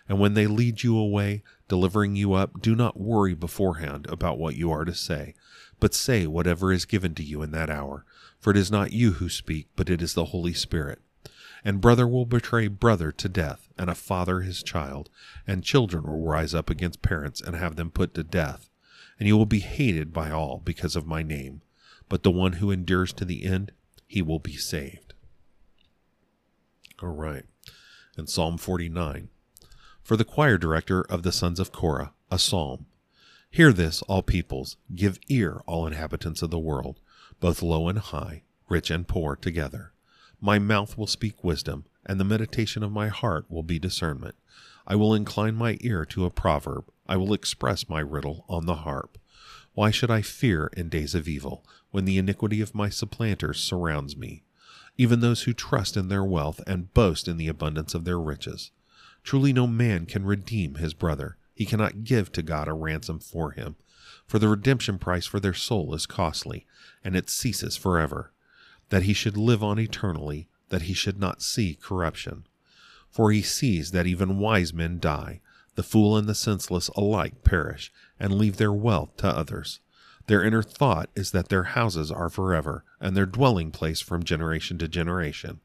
[0.08, 4.56] And when they lead you away, delivering you up, do not worry beforehand about what
[4.56, 5.34] you are to say,
[5.80, 8.06] but say whatever is given to you in that hour.
[8.40, 11.00] For it is not you who speak, but it is the Holy Spirit.
[11.66, 15.10] And brother will betray brother to death, and a father his child,
[15.48, 18.70] and children will rise up against parents and have them put to death.
[19.18, 21.62] And you will be hated by all because of my name.
[22.10, 23.72] But the one who endures to the end,
[24.08, 25.14] he will be saved.
[27.02, 27.46] All right.
[28.18, 29.30] And Psalm 49.
[30.04, 32.88] For the choir director of the sons of Korah, a psalm.
[33.50, 34.78] Hear this, all peoples.
[34.94, 37.00] Give ear, all inhabitants of the world,
[37.40, 39.93] both low and high, rich and poor together.
[40.46, 44.36] My mouth will speak wisdom, and the meditation of my heart will be discernment.
[44.86, 46.92] I will incline my ear to a proverb.
[47.08, 49.18] I will express my riddle on the harp.
[49.74, 54.18] Why should I fear in days of evil, when the iniquity of my supplanters surrounds
[54.18, 54.44] me,
[54.98, 58.72] even those who trust in their wealth and boast in the abundance of their riches?
[59.24, 61.38] Truly, no man can redeem his brother.
[61.54, 63.78] He cannot give to God a ransom for him.
[64.28, 66.66] For the redemption price for their soul is costly,
[67.02, 68.33] and it ceases forever
[68.90, 72.46] that he should live on eternally, that he should not see corruption.
[73.10, 75.42] For he sees that even wise men die,
[75.76, 79.80] the fool and the senseless alike perish, and leave their wealth to others.
[80.28, 84.78] Their inner thought is that their houses are forever, and their dwelling place from generation
[84.80, 85.60] to generation.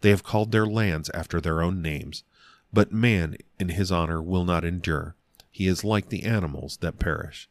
[0.00, 2.24] They have called their lands after their own names,
[2.72, 5.14] but man in his honor will not endure.
[5.50, 7.48] He is like the animals that perish.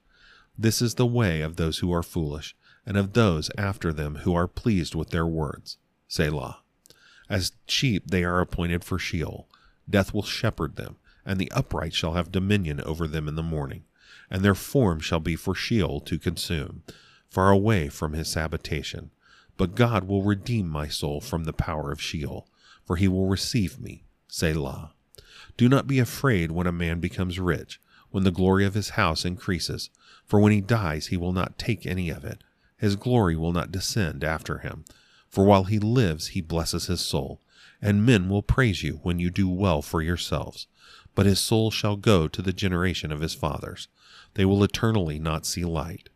[0.58, 4.34] This is the way of those who are foolish and of those after them who
[4.34, 5.78] are pleased with their words.
[6.08, 6.60] Selah.
[7.30, 9.48] As sheep they are appointed for Sheol.
[9.90, 13.84] Death will shepherd them, and the upright shall have dominion over them in the morning.
[14.30, 16.84] And their form shall be for Sheol to consume,
[17.30, 19.12] far away from his habitation.
[19.58, 22.48] But God will redeem my soul from the power of Sheol,
[22.86, 24.04] for he will receive me.
[24.28, 24.94] Selah.
[25.58, 29.24] Do not be afraid when a man becomes rich, when the glory of his house
[29.24, 29.90] increases,
[30.26, 32.44] for when he dies he will not take any of it
[32.82, 34.86] his glory will not descend after him.
[35.30, 37.40] For while he lives, he blesses his soul,
[37.80, 40.66] and men will praise you when you do well for yourselves.
[41.14, 43.88] But his soul shall go to the generation of his fathers.
[44.34, 46.10] They will eternally not see light.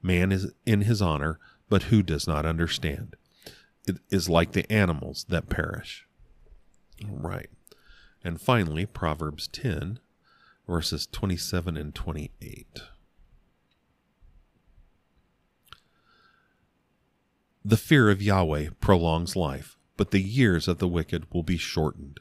[0.00, 3.16] Man is in his honor, but who does not understand?
[3.88, 6.06] It is like the animals that perish.
[7.04, 7.50] All right.
[8.22, 9.98] And finally, Proverbs 10,
[10.68, 12.80] verses 27 and 28.
[17.64, 22.18] The fear of Yahweh prolongs life, but the years of the wicked will be shortened.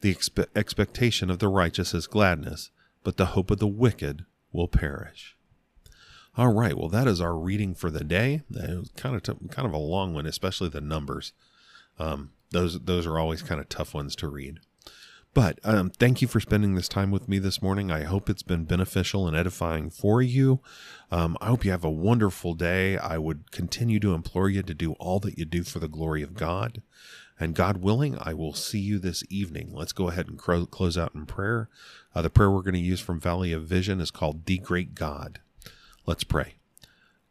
[0.00, 2.70] The expe- expectation of the righteous is gladness,
[3.04, 5.36] but the hope of the wicked will perish.
[6.36, 8.42] All right, well, that is our reading for the day.
[8.50, 11.32] It was kind of t- kind of a long one, especially the numbers.
[11.98, 14.60] Um, those those are always kind of tough ones to read.
[15.34, 17.90] But um, thank you for spending this time with me this morning.
[17.90, 20.60] I hope it's been beneficial and edifying for you.
[21.10, 22.98] Um, I hope you have a wonderful day.
[22.98, 26.22] I would continue to implore you to do all that you do for the glory
[26.22, 26.82] of God.
[27.40, 29.70] And God willing, I will see you this evening.
[29.72, 31.70] Let's go ahead and cro- close out in prayer.
[32.14, 34.94] Uh, the prayer we're going to use from Valley of Vision is called The Great
[34.94, 35.40] God.
[36.04, 36.56] Let's pray.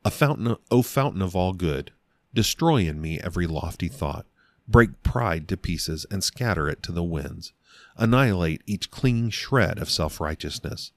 [0.04, 1.92] A fountain, O fountain of all good,
[2.34, 4.26] destroy in me every lofty thought.
[4.68, 7.54] Break pride to pieces and scatter it to the winds
[8.02, 10.92] annihilate each clinging shred of self righteousness.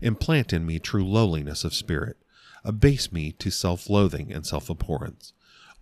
[0.00, 2.16] Implant in me true lowliness of spirit.
[2.64, 5.34] Abase me to self loathing and self abhorrence.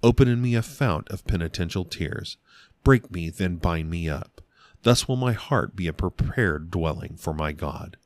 [0.03, 2.37] Open in me a fount of penitential tears.
[2.83, 4.41] Break me, then bind me up.
[4.83, 7.97] Thus will my heart be a prepared dwelling for my God.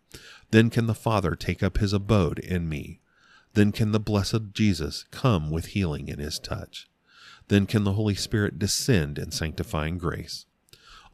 [0.51, 3.01] Then can the Father take up his abode in me.
[3.55, 6.87] Then can the blessed Jesus come with healing in his touch.
[7.49, 10.45] Then can the Holy Spirit descend in sanctifying grace.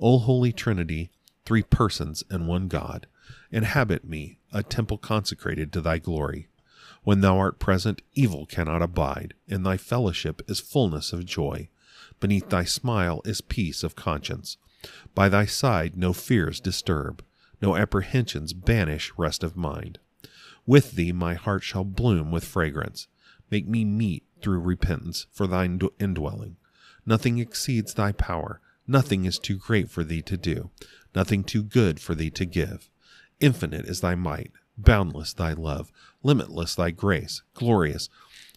[0.01, 1.11] O Holy Trinity,
[1.45, 3.07] three persons and one God,
[3.51, 6.49] inhabit me, a temple consecrated to thy glory.
[7.03, 9.35] When thou art present, evil cannot abide.
[9.47, 11.69] In thy fellowship is fullness of joy.
[12.19, 14.57] Beneath thy smile is peace of conscience.
[15.15, 17.23] By thy side no fears disturb,
[17.61, 19.99] no apprehensions banish rest of mind.
[20.67, 23.07] With thee my heart shall bloom with fragrance.
[23.51, 26.57] Make me meet through repentance for thine indwelling.
[27.07, 28.61] Nothing exceeds thy power.
[28.87, 30.71] Nothing is too great for thee to do
[31.15, 32.91] nothing too good for thee to give.
[33.41, 35.93] Infinite is thy might, boundless thy love,
[36.23, 38.09] limitless thy grace, glorious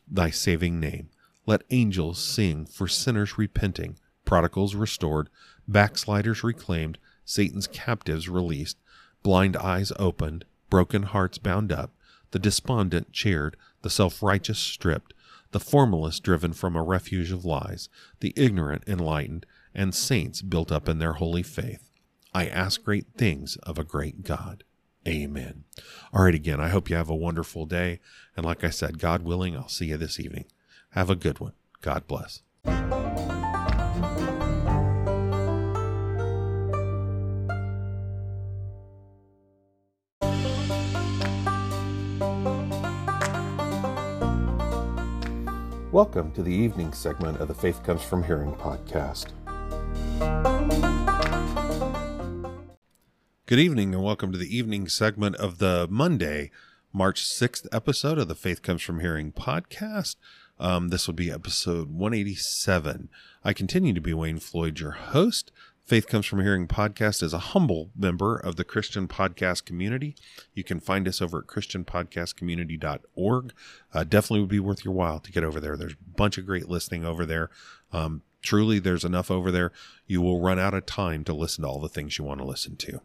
[0.07, 1.09] thy saving name.
[1.45, 5.29] Let angels sing for sinners repenting, prodigals restored,
[5.67, 8.77] backsliders reclaimed, Satan's captives released,
[9.23, 11.93] blind eyes opened, broken hearts bound up,
[12.31, 15.13] the despondent cheered, the self righteous stripped,
[15.51, 17.87] the formalist driven from a refuge of lies,
[18.19, 19.45] the ignorant enlightened,
[19.77, 21.91] and saints built up in their holy faith.
[22.33, 24.63] I ask great things of a great God.
[25.07, 25.63] Amen.
[26.11, 27.99] All right, again, I hope you have a wonderful day.
[28.35, 30.45] And like I said, God willing, I'll see you this evening.
[30.89, 31.53] Have a good one.
[31.81, 32.41] God bless.
[45.91, 49.36] Welcome to the evening segment of the Faith Comes From Hearing podcast.
[53.47, 56.51] Good evening, and welcome to the evening segment of the Monday,
[56.91, 60.17] March 6th episode of the Faith Comes From Hearing podcast.
[60.59, 63.07] Um, this will be episode 187.
[63.45, 65.53] I continue to be Wayne Floyd, your host.
[65.85, 70.13] Faith Comes From Hearing podcast is a humble member of the Christian podcast community.
[70.53, 73.53] You can find us over at christianpodcastcommunity.org.
[73.93, 75.77] Uh, definitely would be worth your while to get over there.
[75.77, 77.49] There's a bunch of great listening over there.
[77.93, 79.73] Um, truly, there's enough over there.
[80.05, 82.47] You will run out of time to listen to all the things you want to
[82.47, 83.01] listen to.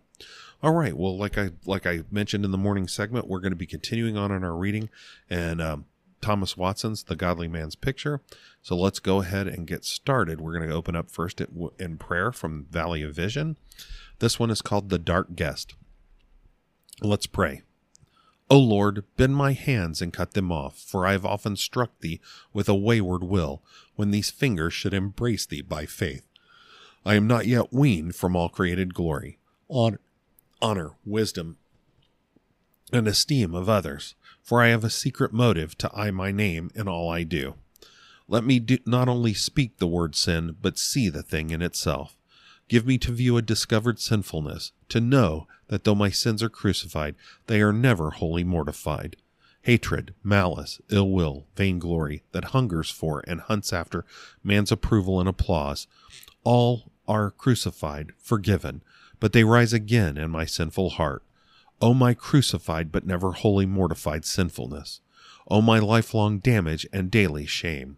[0.62, 0.96] All right.
[0.96, 4.16] Well, like I like I mentioned in the morning segment, we're going to be continuing
[4.16, 4.88] on in our reading
[5.28, 5.86] and um,
[6.20, 8.20] Thomas Watson's The Godly Man's Picture.
[8.62, 10.40] So let's go ahead and get started.
[10.40, 11.42] We're going to open up first
[11.80, 13.58] in prayer from Valley of Vision.
[14.20, 15.74] This one is called The Dark Guest.
[17.00, 17.62] Let's pray.
[18.52, 22.20] O Lord, bend my hands and cut them off, for I have often struck thee
[22.52, 23.62] with a wayward will,
[23.96, 26.28] when these fingers should embrace thee by faith.
[27.02, 29.38] I am not yet weaned from all created glory.
[29.70, 30.00] Honor,
[30.60, 31.56] honor, wisdom,
[32.92, 36.86] and esteem of others, for I have a secret motive to eye my name in
[36.86, 37.54] all I do.
[38.28, 42.18] Let me do, not only speak the word sin, but see the thing in itself.
[42.68, 47.14] Give me to view a discovered sinfulness, to know that though my sins are crucified,
[47.46, 49.16] they are never wholly mortified.
[49.62, 54.04] Hatred, malice, ill will, vainglory, that hungers for and hunts after
[54.44, 55.86] man's approval and applause,
[56.44, 58.82] all are crucified, forgiven,
[59.18, 61.24] but they rise again in my sinful heart.
[61.80, 65.00] O my crucified but never wholly mortified sinfulness!
[65.50, 67.96] O my lifelong damage and daily shame!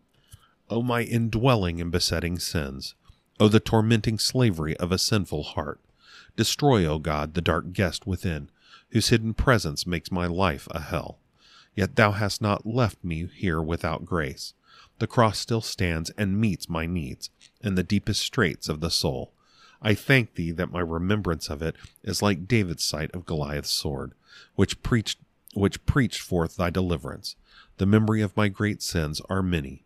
[0.71, 2.95] O my indwelling and besetting sins!
[3.41, 5.81] O the tormenting slavery of a sinful heart!
[6.37, 8.51] Destroy, O God, the dark guest within,
[8.91, 11.19] whose hidden presence makes my life a hell.
[11.75, 14.55] Yet thou hast not left me here without grace.
[14.99, 19.33] The cross still stands and meets my needs in the deepest straits of the soul.
[19.83, 24.13] I thank thee that my remembrance of it is like David's sight of Goliath's sword,
[24.55, 25.19] which preached
[25.53, 27.37] which preached forth thy deliverance.
[27.77, 29.85] The memory of my great sins are many.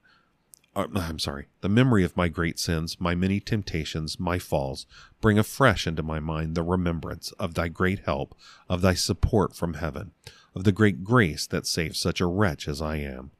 [0.78, 1.48] Uh, I'm sorry.
[1.60, 4.86] The memory of my great sins, my many temptations, my falls,
[5.20, 8.34] bring afresh into my mind the remembrance of thy great help,
[8.68, 10.12] of thy support from heaven,
[10.54, 13.32] of the great grace that saves such a wretch as I am.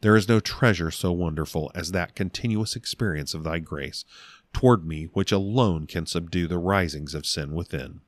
[0.00, 4.04] There is no treasure so wonderful as that continuous experience of thy grace
[4.52, 8.00] toward me which alone can subdue the risings of sin within.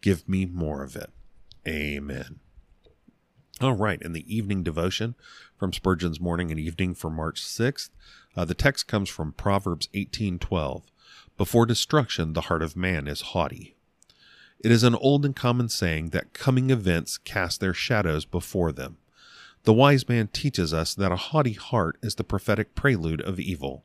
[0.00, 1.10] Give me more of it.
[1.66, 2.40] Amen.
[3.60, 5.14] All right, in the evening devotion
[5.56, 7.90] from Spurgeon's Morning and Evening for March 6th,
[8.36, 10.82] uh, the text comes from Proverbs 18:12.
[11.36, 13.76] Before destruction the heart of man is haughty.
[14.60, 18.98] It is an old and common saying that coming events cast their shadows before them.
[19.64, 23.84] The wise man teaches us that a haughty heart is the prophetic prelude of evil.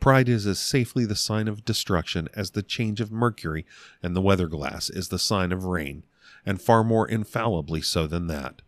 [0.00, 3.64] Pride is as safely the sign of destruction as the change of mercury
[4.02, 6.04] and the weather glass is the sign of rain,
[6.44, 8.60] and far more infallibly so than that.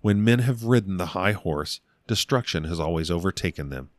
[0.00, 3.90] When men have ridden the high horse, destruction has always overtaken them.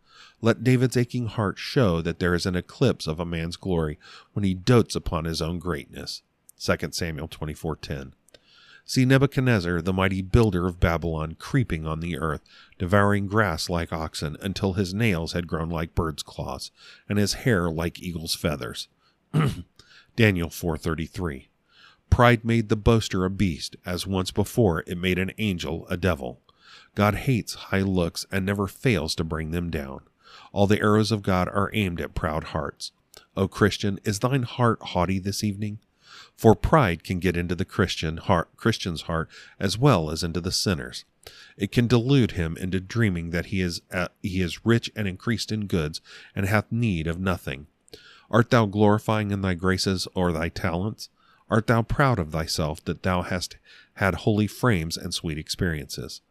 [0.43, 3.97] Let David's aching heart show that there is an eclipse of a man's glory
[4.33, 6.21] when he dotes upon his own greatness.
[6.59, 8.11] 2 Samuel 24:10.
[8.83, 12.41] See Nebuchadnezzar, the mighty builder of Babylon, creeping on the earth,
[12.77, 16.71] devouring grass like oxen, until his nails had grown like birds' claws,
[17.07, 18.89] and his hair like eagles' feathers.
[20.17, 21.47] Daniel 4:33.
[22.09, 26.41] Pride made the boaster a beast, as once before it made an angel a devil.
[26.95, 30.01] God hates high looks and never fails to bring them down.
[30.53, 32.91] All the arrows of God are aimed at proud hearts.
[33.35, 35.79] O Christian, is thine heart haughty this evening?
[36.37, 40.51] For pride can get into the Christian heart, Christian's heart as well as into the
[40.51, 41.05] sinner's.
[41.57, 45.51] It can delude him into dreaming that he is uh, he is rich and increased
[45.51, 46.01] in goods
[46.35, 47.67] and hath need of nothing.
[48.29, 51.09] Art thou glorifying in thy graces or thy talents?
[51.49, 53.57] Art thou proud of thyself that thou hast
[53.95, 56.21] had holy frames and sweet experiences?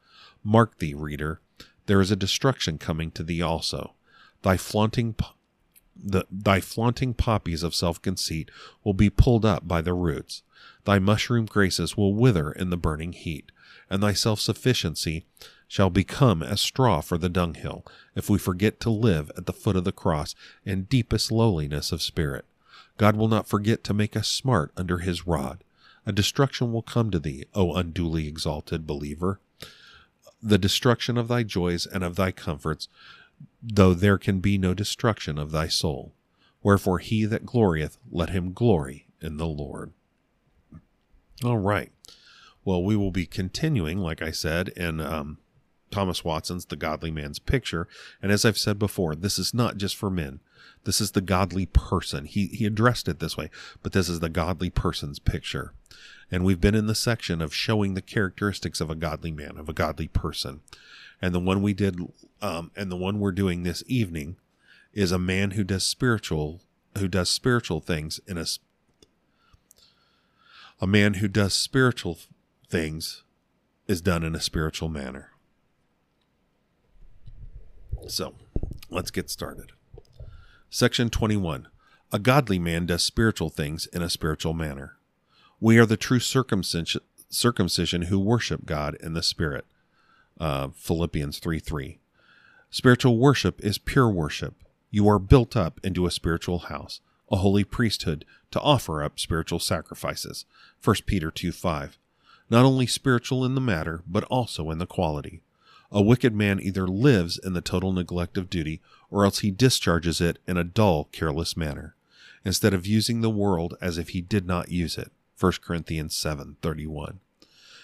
[0.45, 1.41] Mark thee, reader,
[1.87, 3.95] there is a destruction coming to thee also.
[4.42, 5.14] Thy flaunting
[5.94, 8.50] the, thy flaunting poppies of self conceit
[8.83, 10.42] will be pulled up by the roots.
[10.85, 13.52] Thy mushroom graces will wither in the burning heat,
[13.88, 15.24] and thy self sufficiency
[15.68, 19.76] shall become as straw for the dunghill, if we forget to live at the foot
[19.76, 22.44] of the cross in deepest lowliness of spirit.
[22.98, 25.64] God will not forget to make us smart under his rod.
[26.05, 29.40] A destruction will come to thee, O unduly exalted believer.
[30.42, 32.88] The destruction of thy joys and of thy comforts
[33.62, 36.14] though there can be no destruction of thy soul.
[36.62, 39.92] Wherefore he that glorieth, let him glory in the Lord.
[41.44, 41.90] All right.
[42.64, 45.38] Well, we will be continuing, like I said, in um,
[45.90, 47.88] Thomas Watson's The Godly Man's Picture.
[48.20, 50.40] And as I've said before, this is not just for men.
[50.85, 52.24] This is the godly person.
[52.24, 53.50] He, he addressed it this way,
[53.83, 55.74] but this is the godly person's picture.
[56.31, 59.68] And we've been in the section of showing the characteristics of a godly man, of
[59.68, 60.61] a godly person
[61.22, 62.00] and the one we did
[62.42, 64.37] um, and the one we're doing this evening
[64.92, 66.61] is a man who does spiritual
[66.98, 68.44] who does spiritual things in a
[70.81, 72.18] a man who does spiritual
[72.68, 73.22] things
[73.87, 75.31] is done in a spiritual manner.
[78.09, 78.35] So
[78.90, 79.72] let's get started.
[80.68, 81.68] Section 21
[82.14, 84.98] a godly man does spiritual things in a spiritual manner.
[85.61, 87.00] We are the true circumcision
[87.31, 89.64] circumcision who worship god in the spirit
[90.38, 91.98] uh, Philippians 3 3.
[92.75, 94.55] Spiritual worship is pure worship.
[94.91, 99.59] You are built up into a spiritual house, a holy priesthood to offer up spiritual
[99.59, 100.47] sacrifices.
[100.83, 101.99] 1 Peter 2 5.
[102.49, 105.43] Not only spiritual in the matter, but also in the quality.
[105.91, 108.81] A wicked man either lives in the total neglect of duty,
[109.11, 111.95] or else he discharges it in a dull, careless manner,
[112.43, 115.13] instead of using the world as if he did not use it.
[115.39, 117.19] 1 Corinthians 7:31.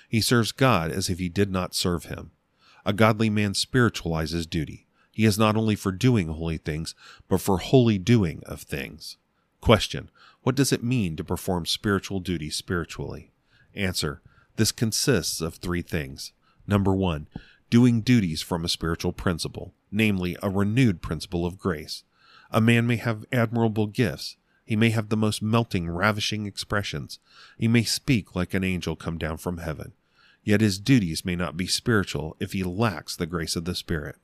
[0.08, 2.30] He serves God as if he did not serve him.
[2.88, 4.86] A godly man spiritualizes duty.
[5.12, 6.94] He is not only for doing holy things,
[7.28, 9.18] but for holy doing of things.
[9.60, 10.10] Question
[10.40, 13.30] What does it mean to perform spiritual duty spiritually?
[13.74, 14.22] Answer
[14.56, 16.32] This consists of three things.
[16.66, 17.28] Number one,
[17.68, 22.04] doing duties from a spiritual principle, namely a renewed principle of grace.
[22.50, 24.38] A man may have admirable gifts.
[24.64, 27.18] He may have the most melting, ravishing expressions.
[27.58, 29.92] He may speak like an angel come down from heaven.
[30.48, 34.16] Yet his duties may not be spiritual if he lacks the grace of the Spirit.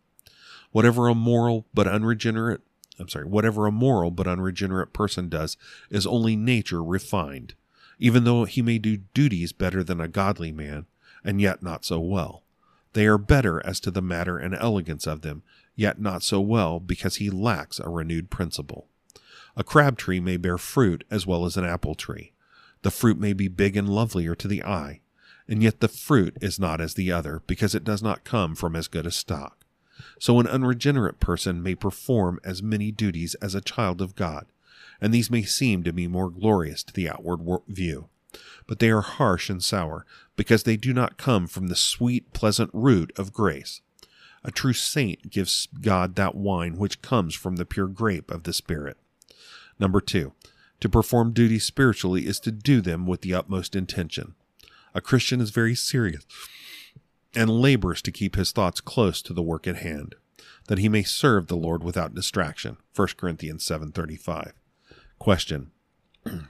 [0.71, 2.63] Whatever a moral but unregenerate
[2.99, 5.59] I'm sorry, whatever a moral but unregenerate person does
[5.91, 7.53] is only nature refined,
[7.99, 10.87] even though he may do duties better than a godly man,
[11.23, 12.43] and yet not so well.
[12.95, 15.43] They are better as to the matter and elegance of them,
[15.77, 18.89] yet not so well because he lacks a renewed principle.
[19.59, 22.33] A crab tree may bear fruit as well as an apple tree.
[22.81, 25.03] The fruit may be big and lovelier to the eye,
[25.49, 28.75] and yet the fruit is not as the other because it does not come from
[28.75, 29.65] as good a stock.
[30.19, 34.47] So an unregenerate person may perform as many duties as a child of God,
[35.01, 38.09] and these may seem to be more glorious to the outward view.
[38.67, 42.71] But they are harsh and sour, because they do not come from the sweet, pleasant
[42.73, 43.81] root of grace.
[44.43, 48.53] A true saint gives God that wine which comes from the pure grape of the
[48.53, 48.97] Spirit.
[49.79, 50.33] Number two,
[50.81, 54.35] to perform duties spiritually is to do them with the utmost intention.
[54.95, 56.25] A Christian is very serious
[57.35, 60.15] and labors to keep his thoughts close to the work at hand,
[60.69, 62.77] that he may serve the Lord without distraction.
[62.95, 64.53] 1 Corinthians 7:35.
[65.19, 65.73] Question: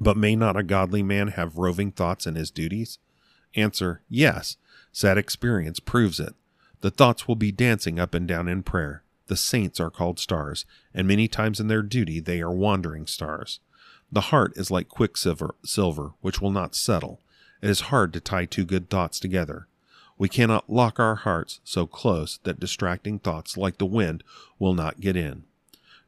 [0.00, 2.98] But may not a godly man have roving thoughts in his duties?
[3.54, 4.56] Answer: Yes.
[4.92, 6.34] Sad experience proves it.
[6.80, 9.04] The thoughts will be dancing up and down in prayer.
[9.26, 10.64] The saints are called stars,
[10.94, 13.60] and many times in their duty they are wandering stars.
[14.10, 17.20] The heart is like quicksilver, silver, which will not settle.
[17.62, 19.66] It is hard to tie two good thoughts together.
[20.18, 24.24] We cannot lock our hearts so close that distracting thoughts like the wind
[24.58, 25.44] will not get in.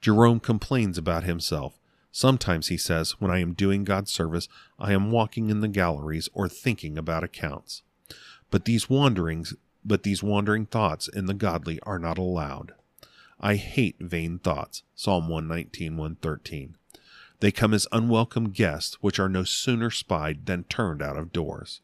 [0.00, 1.78] Jerome complains about himself.
[2.10, 6.28] Sometimes he says, when I am doing God's service, I am walking in the galleries
[6.32, 7.82] or thinking about accounts.
[8.50, 12.72] But these wanderings, but these wandering thoughts in the godly are not allowed.
[13.40, 14.82] I hate vain thoughts.
[14.94, 16.76] Psalm 119, 113.
[17.40, 21.80] They come as unwelcome guests, which are no sooner spied than turned out of doors.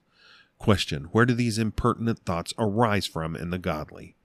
[0.58, 4.16] Question Where do these impertinent thoughts arise from in the godly?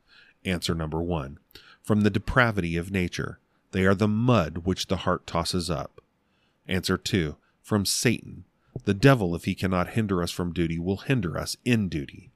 [0.46, 1.38] Answer number one
[1.84, 3.40] From the depravity of nature.
[3.72, 6.02] They are the mud which the heart tosses up.
[6.68, 8.46] Answer two From Satan.
[8.86, 12.32] The devil, if he cannot hinder us from duty, will hinder us in duty.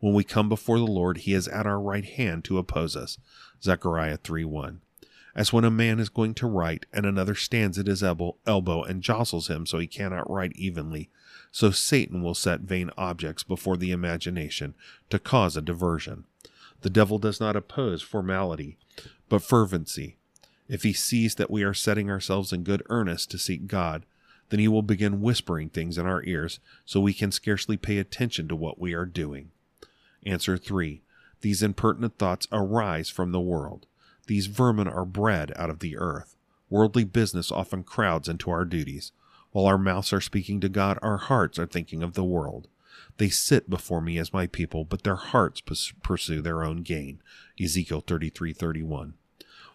[0.00, 3.16] When we come before the Lord, he is at our right hand to oppose us.
[3.62, 4.80] Zechariah 3 1.
[5.34, 9.02] As when a man is going to write, and another stands at his elbow, and
[9.02, 11.10] jostles him so he cannot write evenly,
[11.50, 14.74] so Satan will set vain objects before the imagination
[15.10, 16.24] to cause a diversion.
[16.82, 18.76] The devil does not oppose formality,
[19.28, 20.16] but fervency.
[20.68, 24.06] If he sees that we are setting ourselves in good earnest to seek God,
[24.50, 28.46] then he will begin whispering things in our ears so we can scarcely pay attention
[28.48, 29.50] to what we are doing.
[30.24, 31.02] Answer 3.
[31.40, 33.86] These impertinent thoughts arise from the world.
[34.26, 36.36] These vermin are bred out of the earth.
[36.70, 39.12] Worldly business often crowds into our duties.
[39.52, 42.68] While our mouths are speaking to God, our hearts are thinking of the world.
[43.18, 45.60] They sit before me as my people, but their hearts
[46.02, 47.22] pursue their own gain.
[47.60, 49.14] Ezekiel 33:31.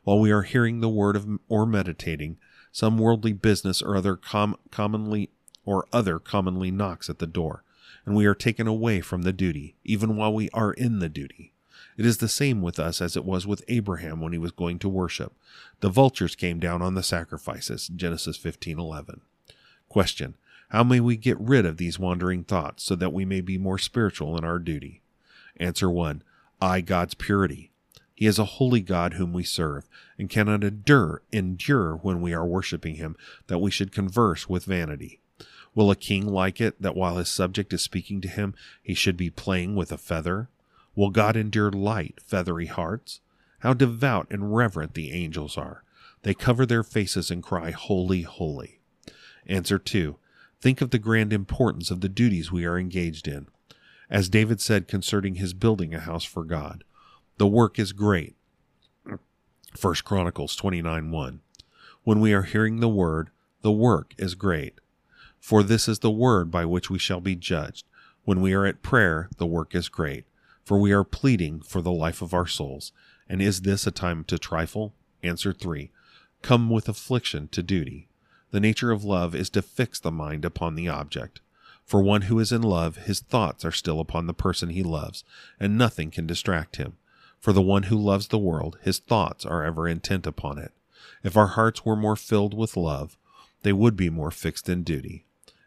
[0.04, 2.38] While we are hearing the word of, or meditating,
[2.72, 5.30] some worldly business or other com- commonly
[5.64, 7.64] or other commonly knocks at the door,
[8.06, 11.54] and we are taken away from the duty, even while we are in the duty.
[12.00, 14.80] It is the same with us as it was with Abraham when he was going
[14.80, 15.34] to worship.
[15.82, 17.90] The vultures came down on the sacrifices.
[17.94, 19.20] Genesis 15:11.
[19.90, 20.36] Question
[20.70, 23.78] How may we get rid of these wandering thoughts so that we may be more
[23.78, 25.02] spiritual in our duty?
[25.58, 26.24] Answer 1.
[26.62, 27.74] I, God's purity.
[28.16, 32.46] He is a holy God whom we serve, and cannot endure, endure when we are
[32.46, 35.20] worshiping him that we should converse with vanity.
[35.76, 39.18] Will a king like it that while his subject is speaking to him, he should
[39.18, 40.48] be playing with a feather?
[41.00, 43.22] Will God endure light, feathery hearts?
[43.60, 45.86] How devout and reverent the angels are!
[46.24, 48.82] They cover their faces and cry, Holy, holy.
[49.48, 50.18] Answer 2.
[50.60, 53.48] Think of the grand importance of the duties we are engaged in.
[54.10, 56.84] As David said concerning his building a house for God,
[57.38, 58.36] the work is great.
[59.80, 61.40] 1 Chronicles 29 1.
[62.04, 63.30] When we are hearing the word,
[63.62, 64.82] the work is great.
[65.40, 67.86] For this is the word by which we shall be judged.
[68.26, 70.26] When we are at prayer, the work is great.
[70.70, 72.92] For we are pleading for the life of our souls.
[73.28, 74.94] And is this a time to trifle?
[75.24, 75.90] Answer 3.
[76.44, 78.08] Come with affliction to duty.
[78.52, 81.42] The nature of love is to fix the mind upon the object.
[81.86, 85.24] For one who is in love, his thoughts are still upon the person he loves,
[85.60, 86.98] and nothing can distract him.
[87.40, 90.72] For the one who loves the world, his thoughts are ever intent upon it.
[91.24, 93.18] If our hearts were more filled with love,
[93.64, 95.26] they would be more fixed in duty.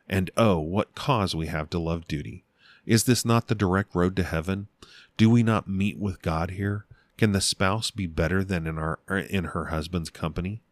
[0.08, 2.44] And oh, what cause we have to love duty!
[2.84, 4.68] Is this not the direct road to heaven?
[5.16, 6.86] Do we not meet with God here?
[7.16, 10.62] Can the spouse be better than in our er, in her husband's company?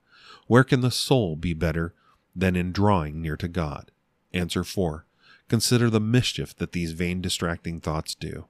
[0.46, 1.94] Where can the soul be better
[2.34, 3.92] than in drawing near to God?
[4.32, 5.06] Answer 4.
[5.48, 8.46] Consider the mischief that these vain distracting thoughts do.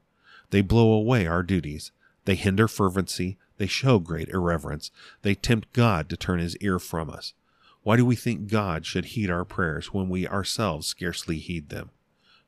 [0.50, 1.92] They blow away our duties.
[2.24, 3.38] They hinder fervency.
[3.58, 4.90] They show great irreverence.
[5.22, 7.34] They tempt God to turn his ear from us.
[7.82, 11.90] Why do we think God should heed our prayers when we ourselves scarcely heed them?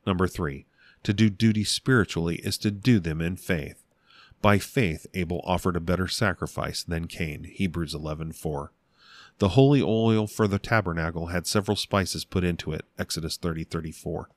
[0.05, 0.65] Number 3.
[1.03, 3.83] To do duty spiritually is to do them in faith.
[4.41, 7.43] By faith Abel offered a better sacrifice than Cain.
[7.43, 8.71] Hebrews 11:4.
[9.39, 12.85] The holy oil for the tabernacle had several spices put into it.
[12.97, 14.29] Exodus 30:34.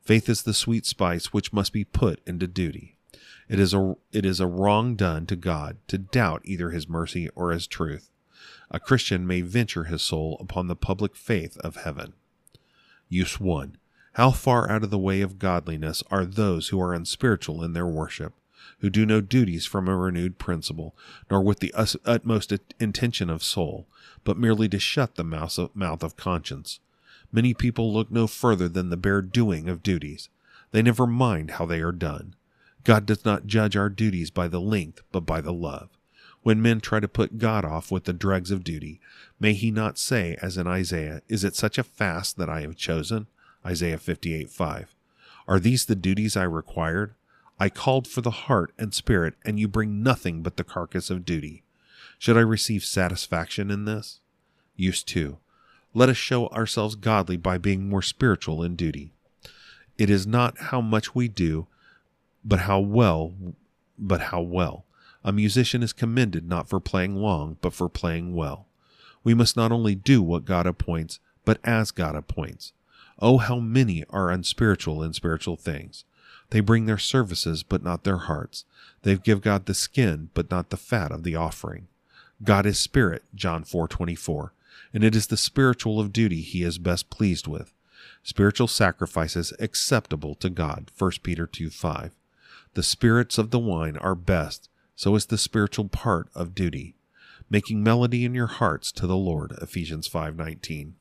[0.00, 2.96] Faith is the sweet spice which must be put into duty.
[3.48, 7.28] It is a it is a wrong done to God to doubt either his mercy
[7.30, 8.10] or his truth.
[8.70, 12.14] A Christian may venture his soul upon the public faith of heaven.
[13.08, 13.76] Use 1.
[14.18, 17.86] How far out of the way of godliness are those who are unspiritual in their
[17.86, 18.32] worship,
[18.80, 20.96] who do no duties from a renewed principle,
[21.30, 21.72] nor with the
[22.04, 23.86] utmost intention of soul,
[24.24, 25.56] but merely to shut the mouth
[26.02, 26.80] of, conscience?
[27.30, 30.30] Many people look no further than the bare doing of duties.
[30.72, 32.34] They never mind how they are done.
[32.82, 35.90] God does not judge our duties by the length, but by the love.
[36.42, 39.00] When men try to put God off with the dregs of duty,
[39.38, 42.74] may he not say, as in Isaiah, Is it such a fast that I have
[42.74, 43.28] chosen?
[43.68, 44.94] Isaiah 58 5.
[45.46, 47.14] Are these the duties I required?
[47.60, 51.26] I called for the heart and spirit, and you bring nothing but the carcass of
[51.26, 51.64] duty.
[52.18, 54.20] Should I receive satisfaction in this?
[54.74, 55.36] Use 2.
[55.92, 59.12] Let us show ourselves godly by being more spiritual in duty.
[59.98, 61.66] It is not how much we do,
[62.42, 63.34] but how well,
[63.98, 64.86] but how well.
[65.22, 68.66] A musician is commended not for playing long, but for playing well.
[69.24, 72.72] We must not only do what God appoints, but as God appoints.
[73.18, 76.04] Oh, how many are unspiritual in spiritual things.
[76.50, 78.64] They bring their services, but not their hearts.
[79.02, 81.88] They give God the skin, but not the fat of the offering.
[82.42, 84.52] God is spirit, John 4:24,
[84.94, 87.74] and it is the spiritual of duty he is best pleased with.
[88.22, 92.12] Spiritual sacrifices acceptable to God, 1 Peter 2:5.
[92.74, 96.94] The spirits of the wine are best, so is the spiritual part of duty,
[97.50, 99.52] making melody in your hearts to the Lord.
[99.60, 100.94] Ephesians 5:19.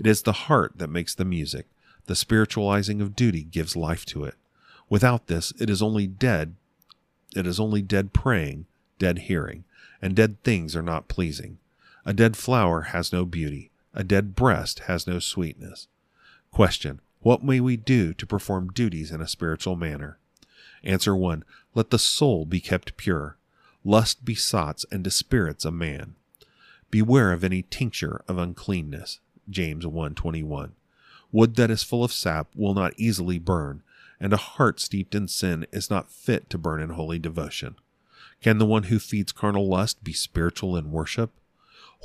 [0.00, 1.66] It is the heart that makes the music.
[2.06, 4.34] The spiritualizing of duty gives life to it.
[4.88, 6.54] Without this, it is only dead.
[7.36, 8.64] It is only dead praying,
[8.98, 9.64] dead hearing,
[10.00, 11.58] and dead things are not pleasing.
[12.06, 13.70] A dead flower has no beauty.
[13.92, 15.86] A dead breast has no sweetness.
[16.50, 20.18] Question: What may we do to perform duties in a spiritual manner?
[20.82, 21.44] Answer 1.
[21.74, 23.36] Let the soul be kept pure.
[23.84, 26.14] Lust besotts and dispirits a man.
[26.90, 29.20] Beware of any tincture of uncleanness.
[29.48, 30.72] James 1:21.
[31.32, 33.82] Wood that is full of sap will not easily burn,
[34.18, 37.76] and a heart steeped in sin is not fit to burn in holy devotion.
[38.42, 41.30] Can the one who feeds carnal lust be spiritual in worship?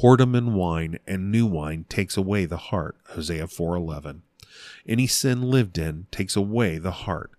[0.02, 2.98] Whoredom in wine and new wine takes away the heart.
[3.10, 4.22] Hosea 4:11.
[4.86, 7.32] Any sin lived in takes away the heart.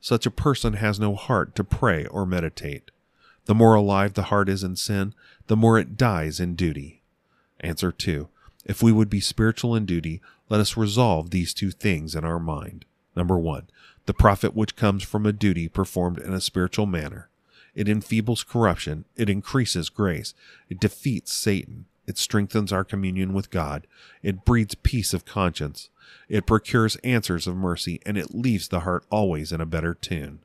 [0.00, 2.90] Such a person has no heart to pray or meditate.
[3.46, 5.14] The more alive the heart is in sin,
[5.46, 7.02] the more it dies in duty.
[7.60, 8.28] Answer 2.
[8.64, 12.38] If we would be spiritual in duty, let us resolve these two things in our
[12.38, 12.84] mind.
[13.14, 13.68] Number 1.
[14.06, 17.28] The profit which comes from a duty performed in a spiritual manner.
[17.74, 20.32] It enfeebles corruption, it increases grace,
[20.68, 23.86] it defeats Satan, it strengthens our communion with God,
[24.22, 25.88] it breeds peace of conscience,
[26.28, 30.40] it procures answers of mercy, and it leaves the heart always in a better tune.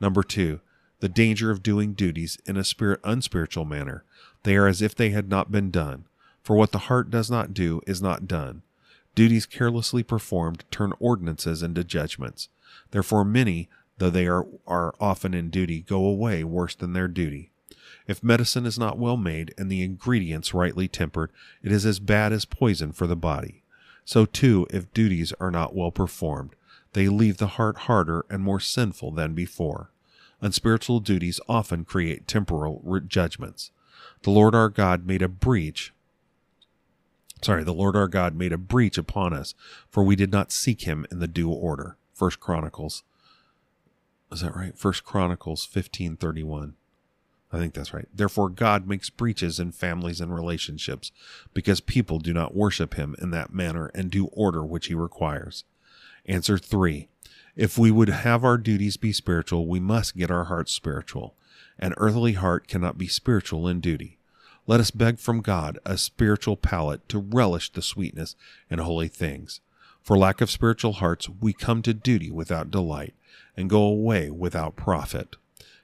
[0.00, 0.60] Number two,
[1.00, 4.04] the danger of doing duties in a spirit unspiritual manner.
[4.42, 6.04] They are as if they had not been done.
[6.48, 8.62] For what the heart does not do is not done.
[9.14, 12.48] Duties carelessly performed turn ordinances into judgments.
[12.90, 13.68] Therefore, many,
[13.98, 17.50] though they are, are often in duty, go away worse than their duty.
[18.06, 21.32] If medicine is not well made and the ingredients rightly tempered,
[21.62, 23.62] it is as bad as poison for the body.
[24.06, 26.56] So too, if duties are not well performed,
[26.94, 29.90] they leave the heart harder and more sinful than before.
[30.40, 33.70] Unspiritual duties often create temporal judgments.
[34.22, 35.92] The Lord our God made a breach.
[37.42, 39.54] Sorry, the Lord our God made a breach upon us,
[39.88, 41.96] for we did not seek him in the due order.
[42.12, 43.04] First Chronicles.
[44.32, 44.76] Is that right?
[44.76, 46.74] First Chronicles fifteen thirty one.
[47.50, 48.08] I think that's right.
[48.12, 51.12] Therefore, God makes breaches in families and relationships
[51.54, 55.64] because people due not worship Him in that manner and do order which He requires.
[56.26, 57.08] Answer three.
[57.56, 61.34] If we would have our duties be spiritual, we must get our hearts spiritual.
[61.78, 64.17] An earthly heart cannot be spiritual in duty.
[64.68, 68.36] Let us beg from God a spiritual palate to relish the sweetness
[68.70, 69.62] and holy things.
[70.02, 73.14] For lack of spiritual hearts, we come to duty without delight
[73.56, 75.36] and go away without profit.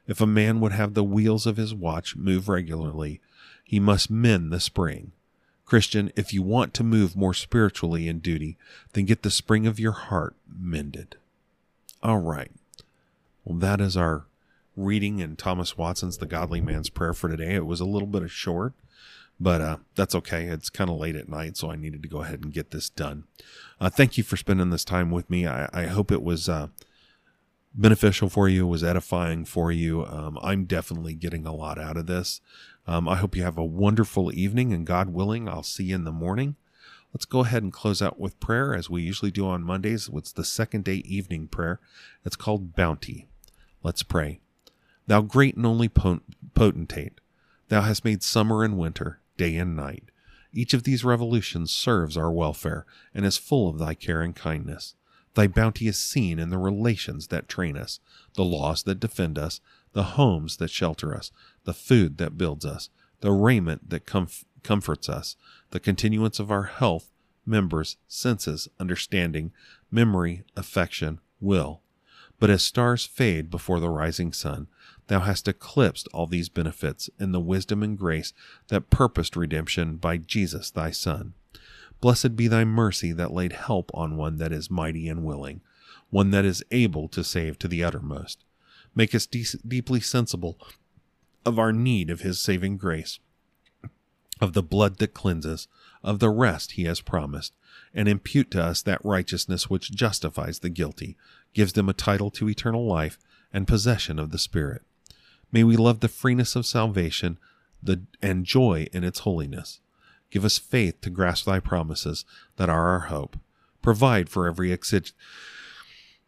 [0.06, 3.22] If a man would have the wheels of his watch move regularly,
[3.64, 5.12] he must mend the spring.
[5.64, 8.58] Christian, if you want to move more spiritually in duty,
[8.92, 11.16] then get the spring of your heart mended.
[12.02, 12.50] All right.
[13.46, 14.26] Well, that is our
[14.76, 17.54] reading in Thomas Watson's The Godly Man's Prayer for today.
[17.54, 18.74] It was a little bit of short,
[19.38, 20.44] but uh, that's okay.
[20.44, 22.88] It's kind of late at night, so I needed to go ahead and get this
[22.88, 23.24] done.
[23.80, 25.46] Uh, thank you for spending this time with me.
[25.46, 26.48] I, I hope it was.
[26.48, 26.68] Uh,
[27.74, 30.06] beneficial for you, was edifying for you.
[30.06, 32.40] Um, I'm definitely getting a lot out of this.
[32.86, 36.04] Um, I hope you have a wonderful evening, and God willing, I'll see you in
[36.04, 36.56] the morning.
[37.12, 40.10] Let's go ahead and close out with prayer as we usually do on Mondays.
[40.12, 41.80] It's the second day evening prayer.
[42.24, 43.28] It's called Bounty.
[43.82, 44.40] Let's pray.
[45.06, 47.20] Thou great and only potentate,
[47.68, 50.04] thou hast made summer and winter, day and night.
[50.52, 54.94] Each of these revolutions serves our welfare and is full of thy care and kindness.
[55.34, 57.98] Thy bounty is seen in the relations that train us,
[58.34, 59.60] the laws that defend us,
[59.92, 61.32] the homes that shelter us,
[61.64, 62.88] the food that builds us,
[63.20, 65.36] the raiment that comf- comforts us,
[65.70, 67.10] the continuance of our health,
[67.44, 69.52] members, senses, understanding,
[69.90, 71.80] memory, affection, will.
[72.44, 74.66] But as stars fade before the rising sun,
[75.06, 78.34] thou hast eclipsed all these benefits in the wisdom and grace
[78.68, 81.32] that purposed redemption by Jesus thy Son.
[82.02, 85.62] Blessed be thy mercy that laid help on one that is mighty and willing,
[86.10, 88.44] one that is able to save to the uttermost.
[88.94, 90.58] Make us de- deeply sensible
[91.46, 93.20] of our need of his saving grace,
[94.38, 95.66] of the blood that cleanses,
[96.02, 97.56] of the rest he has promised,
[97.94, 101.16] and impute to us that righteousness which justifies the guilty,
[101.54, 103.18] gives them a title to eternal life
[103.52, 104.82] and possession of the Spirit.
[105.50, 107.38] May we love the freeness of salvation
[107.82, 109.80] the, and joy in its holiness.
[110.30, 112.24] Give us faith to grasp thy promises
[112.56, 113.38] that are our hope.
[113.82, 115.12] Provide for every exig-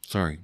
[0.00, 0.38] sorry,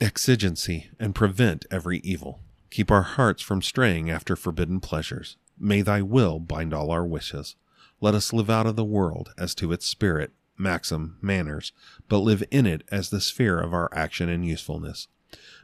[0.00, 2.40] exigency and prevent every evil.
[2.70, 5.36] Keep our hearts from straying after forbidden pleasures.
[5.58, 7.56] May thy will bind all our wishes.
[8.00, 11.72] Let us live out of the world as to its spirit, maxim, manners,
[12.08, 15.08] but live in it as the sphere of our action and usefulness.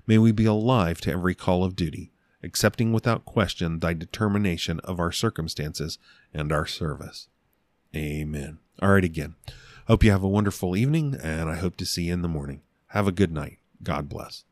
[0.07, 2.11] May we be alive to every call of duty,
[2.43, 5.99] accepting without question thy determination of our circumstances
[6.33, 7.29] and our service.
[7.95, 8.59] Amen.
[8.81, 9.35] All right, again.
[9.87, 12.63] Hope you have a wonderful evening, and I hope to see you in the morning.
[12.89, 13.59] Have a good night.
[13.83, 14.45] God bless.